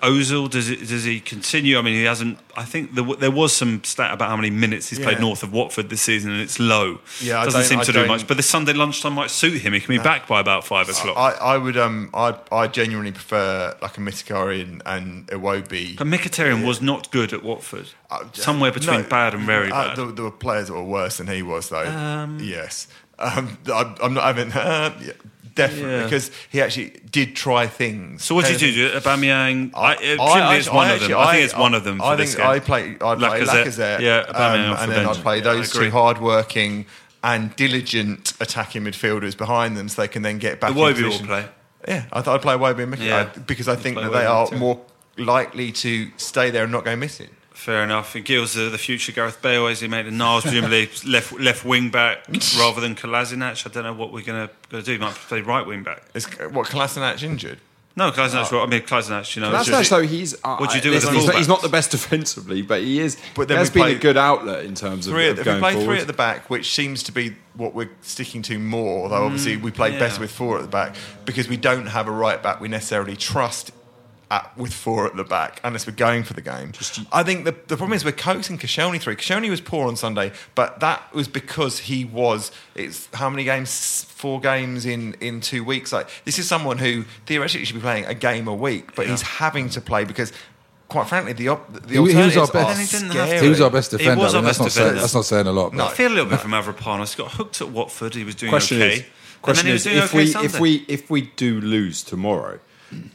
[0.01, 1.77] Ozil, does it, does he continue?
[1.77, 2.37] I mean, he hasn't.
[2.55, 5.51] I think there, there was some stat about how many minutes he's played north of
[5.51, 6.99] Watford this season, and it's low.
[7.21, 8.27] Yeah, I doesn't seem to do much.
[8.27, 9.73] But the Sunday lunchtime might suit him.
[9.73, 11.17] He can be back by about five o'clock.
[11.17, 15.97] I, I would um I I genuinely prefer like a Mkhitaryan and Iwobi.
[15.97, 17.89] But Mkhitaryan was not good at Watford.
[18.09, 19.97] Uh, Somewhere between no, bad and very uh, bad.
[19.97, 21.83] There, there were players that were worse than he was, though.
[22.39, 22.87] yes,
[23.19, 25.13] um, I, I'm not having uh, yeah,
[25.57, 26.03] definitely Yeah.
[26.03, 28.23] because he actually did try things.
[28.23, 28.91] so what did you do?
[28.91, 29.71] Aubameyang?
[29.75, 31.17] I, presumably it's actually- one I of them.
[31.17, 32.01] I think it's one of them.
[32.01, 32.39] I think.
[32.39, 32.83] I play.
[33.01, 33.65] I play Lacazette.
[33.65, 36.85] Lacazette, Yeah, Aubameyang um, and then I play those two hard-working
[37.23, 40.73] and diligent attacking midfielders behind them, so they can then get back.
[40.73, 41.45] The Iwobi will play.
[41.87, 43.25] Yeah, I thought I'd play Iwobi and Mickey Yeah.
[43.45, 44.57] Because I think that they are too.
[44.57, 44.79] more
[45.17, 47.29] likely to stay there and not go missing.
[47.57, 48.13] Fair enough.
[48.15, 51.65] And Gill's the, the future Gareth Bale, as he made, and Niles presumably left left
[51.65, 52.19] wing back
[52.57, 53.65] rather than Kolasinac.
[53.65, 54.91] I don't know what we're going to do.
[54.93, 56.03] He might play right wing back.
[56.13, 57.57] Is what Kolasinac injured?
[57.95, 58.53] No, Kolasinac.
[58.63, 59.35] I mean Kolasinac.
[59.35, 60.07] You know, That's just- nice though.
[60.07, 60.39] He's.
[60.41, 62.81] What'd you uh, do with listen, the he's, not, he's not the best defensively, but
[62.83, 63.15] he is.
[63.15, 65.39] But But then he has been play- a good outlet in terms of, Three, of
[65.39, 65.85] if we play forward.
[65.87, 69.57] three at the back, which seems to be what we're sticking to more, although obviously
[69.57, 69.99] we play Mm, yeah.
[69.99, 70.95] better with four at the back
[71.25, 73.71] because we don't have a right back we necessarily trust
[74.29, 76.71] at, with four at the back unless we're going for the game.
[77.11, 79.15] I think the, the problem is we're coaxing Koscielny through.
[79.15, 82.51] Koscielny was poor on Sunday, but that was because he was.
[82.75, 84.03] It's how many games?
[84.09, 85.93] Four games in in two weeks.
[85.93, 89.11] Like this is someone who theoretically should be playing a game a week, but Yeah.
[89.11, 90.31] he's having to play because.
[90.89, 93.41] Quite frankly, the op- the He- he was our best- Then he scary.
[93.41, 94.23] He was our best defender.
[94.23, 95.77] was I our mean, that's, best not saying, that's not saying a lot.
[95.77, 97.13] I feel a little bit from Avrapanos.
[97.13, 98.15] He got hooked at Watford.
[98.15, 98.93] He was doing question okay.
[98.99, 99.03] is,
[99.41, 100.45] question then he was is, if okay we Sunday.
[100.45, 102.61] if we if we do lose tomorrow,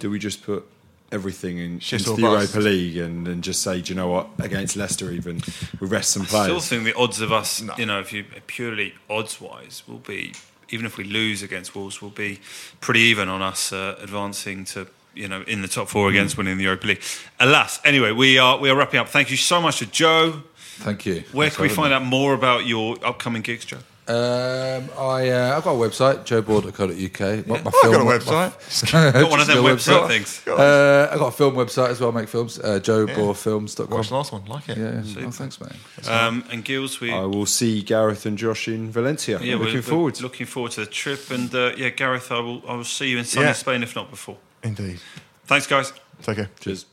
[0.00, 0.66] do we just put
[1.12, 2.54] everything in Shit into the bust.
[2.54, 5.40] Europa League and, and just say, do you know what, against Leicester even
[5.80, 6.44] we rest some players.
[6.44, 9.98] I still think the odds of us, you know, if you purely odds wise, will
[9.98, 10.32] be
[10.70, 12.40] even if we lose against Wolves, will be
[12.80, 16.16] pretty even on us uh, advancing to you know in the top four Hmm.
[16.16, 17.02] against winning the Europa League.
[17.38, 19.08] Alas, anyway, we are we are wrapping up.
[19.08, 20.42] Thank you so much to Joe.
[20.78, 21.24] Thank you.
[21.32, 23.78] Where Thanks can we find having out more about your upcoming gigs, Joe?
[24.12, 24.18] Me.
[24.18, 27.46] Um, I, uh, I've got a website, joeboard.co.uk.
[27.46, 28.92] My, my I've got a website.
[29.14, 30.46] my- Got one of them Just website things.
[30.46, 32.10] Uh, I've got a film website as well.
[32.10, 32.58] I make films.
[32.58, 33.88] Uh, joeboardfilms.com.
[33.90, 34.78] Watch the last one, like it.
[34.78, 36.08] Yeah, oh, thanks, mate.
[36.08, 39.38] Um, and Gills, we I will see Gareth and Josh in Valencia.
[39.40, 40.20] yeah, looking we're, we're forward.
[40.20, 41.30] looking forward to the trip.
[41.30, 43.52] And uh, yeah, Gareth, I will I will see you in sunny Yeah.
[43.52, 44.36] Spain if not before.
[44.62, 45.00] Indeed.
[45.44, 45.92] Thanks, guys.
[46.22, 46.50] Take care.
[46.60, 46.86] Cheers.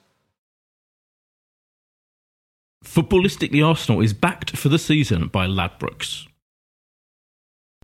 [2.84, 6.29] Footballistically Arsenal is backed for the season by Ladbrokes.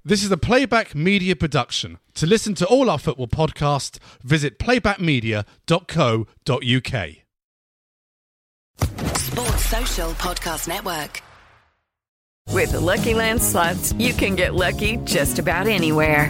[0.07, 1.97] This is a Playback Media production.
[2.13, 7.09] To listen to all our football podcasts, visit playbackmedia.co.uk.
[9.17, 11.23] Sports Social Podcast Network.
[12.51, 16.29] With the Lucky Land slots, you can get lucky just about anywhere.